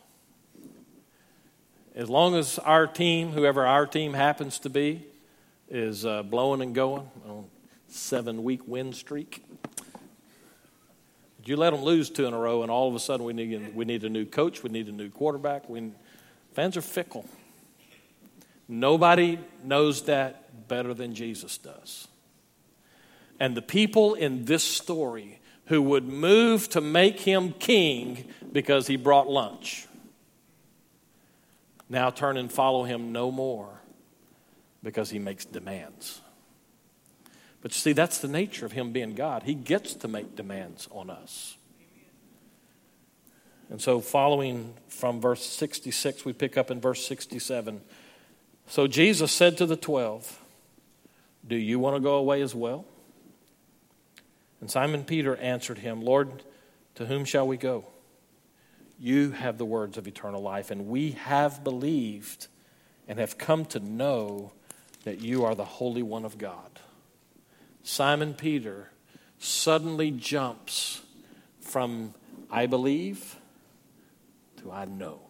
As 1.95 2.11
long 2.11 2.35
as 2.35 2.59
our 2.59 2.87
team, 2.87 3.33
whoever 3.33 3.67
our 3.67 3.87
team 3.87 4.13
happens 4.13 4.59
to 4.59 4.69
be, 4.69 5.07
is 5.71 6.05
uh, 6.05 6.25
blowing 6.25 6.61
and 6.61 6.75
going 6.75 7.09
on 7.27 7.47
seven 7.89 8.43
week 8.43 8.61
win 8.67 8.93
streak, 8.93 9.43
you 11.47 11.57
let 11.57 11.71
them 11.71 11.85
lose 11.85 12.11
two 12.11 12.27
in 12.27 12.35
a 12.35 12.39
row, 12.39 12.61
and 12.61 12.71
all 12.71 12.87
of 12.87 12.95
a 12.95 13.01
sudden 13.01 13.25
we 13.25 13.33
need, 13.33 13.75
we 13.75 13.87
need 13.87 14.05
a 14.05 14.11
new 14.11 14.27
coach, 14.27 14.63
we 14.63 14.69
need 14.69 14.89
a 14.89 14.93
new 14.93 15.09
quarterback. 15.09 15.71
We, 15.71 15.91
fans 16.53 16.77
are 16.77 16.83
fickle. 16.83 17.25
Nobody 18.69 19.39
knows 19.65 20.03
that 20.03 20.69
better 20.69 20.93
than 20.93 21.15
Jesus 21.15 21.57
does 21.57 22.09
and 23.41 23.57
the 23.57 23.63
people 23.63 24.15
in 24.15 24.45
this 24.45 24.63
story 24.63 25.41
who 25.67 25.81
would 25.83 26.05
move 26.05 26.69
to 26.71 26.81
make 26.81 27.21
him 27.21 27.53
king 27.53 28.25
because 28.53 28.87
he 28.87 28.97
brought 28.97 29.29
lunch 29.29 29.87
now 31.89 32.11
turn 32.11 32.37
and 32.37 32.51
follow 32.51 32.85
him 32.85 33.13
no 33.13 33.31
more 33.31 33.69
because 34.83 35.11
he 35.11 35.19
makes 35.19 35.45
demands. 35.45 36.21
But 37.61 37.73
you 37.73 37.79
see, 37.79 37.93
that's 37.93 38.19
the 38.19 38.29
nature 38.29 38.67
of 38.67 38.73
him 38.73 38.93
being 38.93 39.15
God. 39.15 39.45
He 39.45 39.55
gets 39.55 39.95
to 39.95 40.09
make 40.09 40.37
demands 40.37 40.89
on 40.91 41.09
us. 41.09 41.57
And 43.71 43.81
so, 43.81 44.01
following 44.01 44.75
from 44.89 45.21
verse 45.21 45.45
66, 45.45 46.25
we 46.25 46.35
pick 46.35 46.59
up 46.59 46.71
in 46.71 46.81
verse 46.81 47.07
67. 47.07 47.81
So 48.67 48.87
Jesus 48.87 49.33
said 49.33 49.57
to 49.59 49.67
the 49.67 49.77
twelve, 49.77 50.43
Do 51.47 51.57
you 51.57 51.79
want 51.79 51.97
to 51.97 52.01
go 52.01 52.17
away 52.17 52.43
as 52.43 52.55
well? 52.55 52.85
And 54.61 54.71
Simon 54.71 55.05
Peter 55.05 55.37
answered 55.37 55.79
him, 55.79 56.01
Lord, 56.01 56.43
to 56.95 57.07
whom 57.07 57.25
shall 57.25 57.47
we 57.47 57.57
go? 57.57 57.87
You 58.99 59.33
have 59.33 59.59
the 59.59 59.65
words 59.65 59.99
of 59.99 60.07
eternal 60.07 60.41
life, 60.41 60.71
and 60.71 60.87
we 60.87 61.13
have 61.13 61.65
believed 61.65 62.47
and 63.09 63.19
have 63.19 63.37
come 63.37 63.65
to 63.67 63.81
know 63.81 64.53
that 65.05 65.21
you 65.21 65.45
are 65.45 65.55
the 65.55 65.65
Holy 65.65 66.03
One 66.03 66.25
of 66.25 66.39
God. 66.39 66.81
Simon 67.83 68.35
Peter 68.35 68.91
suddenly 69.39 70.11
jumps 70.11 71.03
from 71.61 72.15
I 72.51 72.67
believe 72.67 73.37
to 74.59 74.71
I 74.71 74.87
know. 74.87 75.21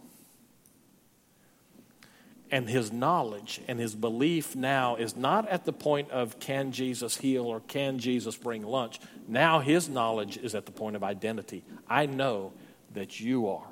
And 2.51 2.69
his 2.69 2.93
knowledge 2.93 3.61
and 3.67 3.81
his 3.81 3.97
belief 3.97 4.55
now 4.55 4.95
is 4.95 5.17
not 5.17 5.49
at 5.49 5.65
the 5.65 5.73
point 5.73 6.11
of 6.13 6.39
can 6.39 6.71
Jesus 6.71 7.17
heal 7.17 7.47
or 7.47 7.61
can 7.61 7.99
Jesus 7.99 8.37
bring 8.37 8.63
lunch. 8.63 9.01
Now 9.27 9.61
his 9.61 9.89
knowledge 9.89 10.37
is 10.37 10.55
at 10.55 10.67
the 10.67 10.73
point 10.73 10.97
of 10.97 11.03
identity. 11.03 11.65
I 11.89 12.07
know 12.07 12.53
that 12.93 13.21
you 13.21 13.49
are 13.49 13.67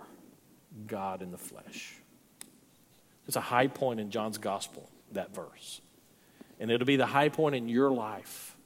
God 0.87 1.23
in 1.23 1.31
the 1.31 1.39
flesh. 1.39 1.95
It's 3.27 3.37
a 3.37 3.41
high 3.41 3.69
point 3.69 4.01
in 4.01 4.11
John's 4.11 4.39
gospel, 4.39 4.91
that 5.13 5.35
verse. 5.35 5.81
And 6.59 6.71
it'll 6.71 6.87
be 6.87 6.97
the 6.97 7.07
high 7.07 7.29
point 7.29 7.55
in 7.55 7.69
your 7.69 7.91
life. 7.91 8.57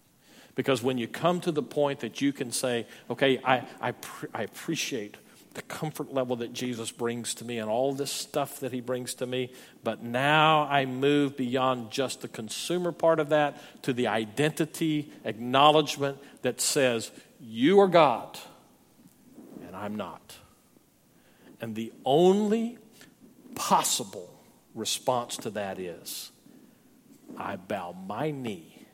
Because 0.54 0.82
when 0.82 0.96
you 0.96 1.06
come 1.06 1.40
to 1.42 1.52
the 1.52 1.62
point 1.62 2.00
that 2.00 2.22
you 2.22 2.32
can 2.32 2.50
say, 2.50 2.86
okay, 3.10 3.38
I, 3.44 3.66
I, 3.80 3.94
I 4.32 4.42
appreciate 4.42 5.16
the 5.56 5.62
comfort 5.62 6.12
level 6.12 6.36
that 6.36 6.52
Jesus 6.52 6.92
brings 6.92 7.34
to 7.34 7.44
me 7.44 7.58
and 7.58 7.70
all 7.70 7.94
this 7.94 8.12
stuff 8.12 8.60
that 8.60 8.72
he 8.72 8.80
brings 8.82 9.14
to 9.14 9.26
me, 9.26 9.50
but 9.82 10.02
now 10.02 10.68
I 10.70 10.84
move 10.84 11.34
beyond 11.34 11.90
just 11.90 12.20
the 12.20 12.28
consumer 12.28 12.92
part 12.92 13.18
of 13.18 13.30
that 13.30 13.82
to 13.82 13.94
the 13.94 14.06
identity 14.06 15.10
acknowledgement 15.24 16.18
that 16.42 16.60
says, 16.60 17.10
You 17.40 17.80
are 17.80 17.88
God 17.88 18.38
and 19.66 19.74
I'm 19.74 19.96
not. 19.96 20.36
And 21.58 21.74
the 21.74 21.90
only 22.04 22.76
possible 23.54 24.30
response 24.74 25.38
to 25.38 25.50
that 25.50 25.78
is 25.78 26.30
I 27.38 27.56
bow 27.56 27.96
my 28.06 28.30
knee 28.30 28.86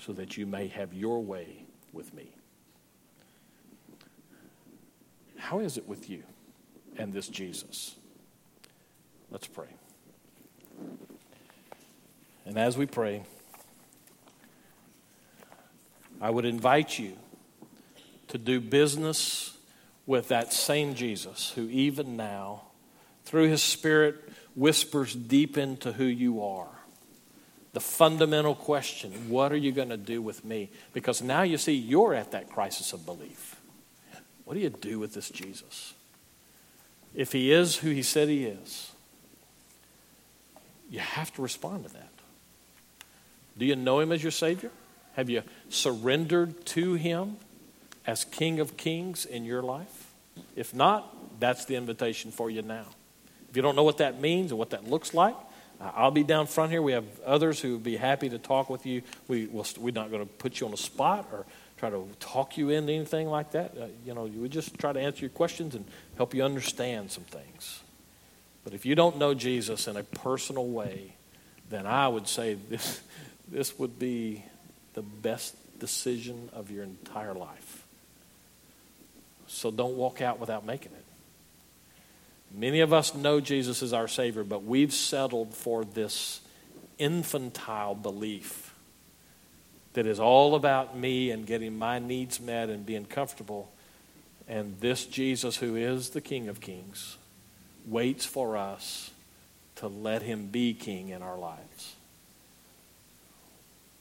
so 0.00 0.14
that 0.14 0.38
you 0.38 0.46
may 0.46 0.68
have 0.68 0.94
your 0.94 1.22
way 1.22 1.66
with 1.92 2.14
me. 2.14 2.33
How 5.44 5.58
is 5.58 5.76
it 5.76 5.86
with 5.86 6.08
you 6.08 6.22
and 6.96 7.12
this 7.12 7.28
Jesus? 7.28 7.96
Let's 9.30 9.46
pray. 9.46 9.68
And 12.46 12.56
as 12.56 12.78
we 12.78 12.86
pray, 12.86 13.24
I 16.18 16.30
would 16.30 16.46
invite 16.46 16.98
you 16.98 17.12
to 18.28 18.38
do 18.38 18.58
business 18.58 19.54
with 20.06 20.28
that 20.28 20.54
same 20.54 20.94
Jesus 20.94 21.50
who, 21.50 21.68
even 21.68 22.16
now, 22.16 22.62
through 23.26 23.48
his 23.50 23.62
Spirit, 23.62 24.16
whispers 24.54 25.14
deep 25.14 25.58
into 25.58 25.92
who 25.92 26.04
you 26.04 26.42
are. 26.42 26.70
The 27.74 27.80
fundamental 27.80 28.54
question 28.54 29.28
what 29.28 29.52
are 29.52 29.58
you 29.58 29.72
going 29.72 29.90
to 29.90 29.98
do 29.98 30.22
with 30.22 30.42
me? 30.42 30.70
Because 30.94 31.20
now 31.20 31.42
you 31.42 31.58
see 31.58 31.74
you're 31.74 32.14
at 32.14 32.30
that 32.30 32.48
crisis 32.48 32.94
of 32.94 33.04
belief. 33.04 33.53
What 34.44 34.54
do 34.54 34.60
you 34.60 34.70
do 34.70 34.98
with 34.98 35.14
this 35.14 35.30
Jesus? 35.30 35.94
If 37.14 37.32
he 37.32 37.52
is 37.52 37.76
who 37.76 37.90
he 37.90 38.02
said 38.02 38.28
he 38.28 38.44
is, 38.44 38.90
you 40.90 40.98
have 40.98 41.32
to 41.34 41.42
respond 41.42 41.84
to 41.86 41.92
that. 41.92 42.10
Do 43.56 43.64
you 43.64 43.76
know 43.76 44.00
him 44.00 44.12
as 44.12 44.22
your 44.22 44.32
Savior? 44.32 44.70
Have 45.14 45.30
you 45.30 45.42
surrendered 45.68 46.66
to 46.66 46.94
him 46.94 47.36
as 48.06 48.24
King 48.24 48.60
of 48.60 48.76
Kings 48.76 49.24
in 49.24 49.44
your 49.44 49.62
life? 49.62 50.12
If 50.56 50.74
not, 50.74 51.40
that's 51.40 51.64
the 51.64 51.76
invitation 51.76 52.32
for 52.32 52.50
you 52.50 52.62
now. 52.62 52.86
If 53.48 53.56
you 53.56 53.62
don't 53.62 53.76
know 53.76 53.84
what 53.84 53.98
that 53.98 54.20
means 54.20 54.50
or 54.50 54.56
what 54.56 54.70
that 54.70 54.88
looks 54.88 55.14
like, 55.14 55.36
I'll 55.80 56.10
be 56.10 56.24
down 56.24 56.46
front 56.46 56.72
here. 56.72 56.82
We 56.82 56.92
have 56.92 57.04
others 57.24 57.60
who 57.60 57.74
would 57.74 57.84
be 57.84 57.96
happy 57.96 58.28
to 58.28 58.38
talk 58.38 58.70
with 58.70 58.86
you. 58.86 59.02
We, 59.28 59.46
will 59.46 59.66
we're 59.78 59.92
not 59.92 60.10
going 60.10 60.22
to 60.22 60.32
put 60.32 60.60
you 60.60 60.66
on 60.66 60.70
the 60.70 60.76
spot 60.78 61.28
or 61.32 61.46
try 61.76 61.90
to 61.90 62.06
talk 62.20 62.56
you 62.56 62.70
into 62.70 62.92
anything 62.92 63.28
like 63.28 63.52
that. 63.52 63.74
Uh, 63.78 63.86
you 64.04 64.14
know, 64.14 64.24
we 64.24 64.48
just 64.48 64.78
try 64.78 64.92
to 64.92 65.00
answer 65.00 65.20
your 65.20 65.30
questions 65.30 65.74
and 65.74 65.84
help 66.16 66.34
you 66.34 66.44
understand 66.44 67.10
some 67.10 67.24
things. 67.24 67.80
But 68.64 68.72
if 68.72 68.86
you 68.86 68.94
don't 68.94 69.18
know 69.18 69.34
Jesus 69.34 69.86
in 69.86 69.96
a 69.96 70.02
personal 70.02 70.66
way, 70.66 71.14
then 71.68 71.86
I 71.86 72.08
would 72.08 72.28
say 72.28 72.54
this, 72.54 73.00
this 73.48 73.78
would 73.78 73.98
be 73.98 74.44
the 74.94 75.02
best 75.02 75.56
decision 75.78 76.48
of 76.52 76.70
your 76.70 76.84
entire 76.84 77.34
life. 77.34 77.84
So 79.46 79.70
don't 79.70 79.96
walk 79.96 80.22
out 80.22 80.40
without 80.40 80.64
making 80.64 80.92
it. 80.92 81.04
Many 82.56 82.80
of 82.80 82.92
us 82.92 83.14
know 83.14 83.40
Jesus 83.40 83.82
is 83.82 83.92
our 83.92 84.06
Savior, 84.06 84.44
but 84.44 84.62
we've 84.62 84.92
settled 84.92 85.54
for 85.54 85.84
this 85.84 86.40
infantile 86.98 87.96
belief 87.96 88.63
that 89.94 90.06
is 90.06 90.20
all 90.20 90.54
about 90.54 90.96
me 90.96 91.30
and 91.30 91.46
getting 91.46 91.76
my 91.78 91.98
needs 91.98 92.40
met 92.40 92.68
and 92.68 92.84
being 92.84 93.06
comfortable. 93.06 93.70
And 94.46 94.78
this 94.80 95.06
Jesus, 95.06 95.56
who 95.56 95.76
is 95.76 96.10
the 96.10 96.20
King 96.20 96.48
of 96.48 96.60
Kings, 96.60 97.16
waits 97.86 98.26
for 98.26 98.56
us 98.56 99.10
to 99.76 99.88
let 99.88 100.22
him 100.22 100.46
be 100.46 100.74
king 100.74 101.08
in 101.08 101.22
our 101.22 101.38
lives. 101.38 101.94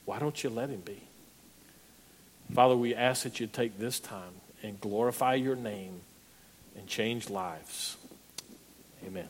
Why 0.05 0.19
don't 0.19 0.43
you 0.43 0.49
let 0.49 0.69
him 0.69 0.81
be? 0.81 1.01
Father, 2.53 2.75
we 2.75 2.93
ask 2.93 3.23
that 3.23 3.39
you 3.39 3.47
take 3.47 3.79
this 3.79 3.99
time 3.99 4.41
and 4.61 4.79
glorify 4.79 5.35
your 5.35 5.55
name 5.55 6.01
and 6.75 6.87
change 6.87 7.29
lives. 7.29 7.97
Amen. 9.05 9.27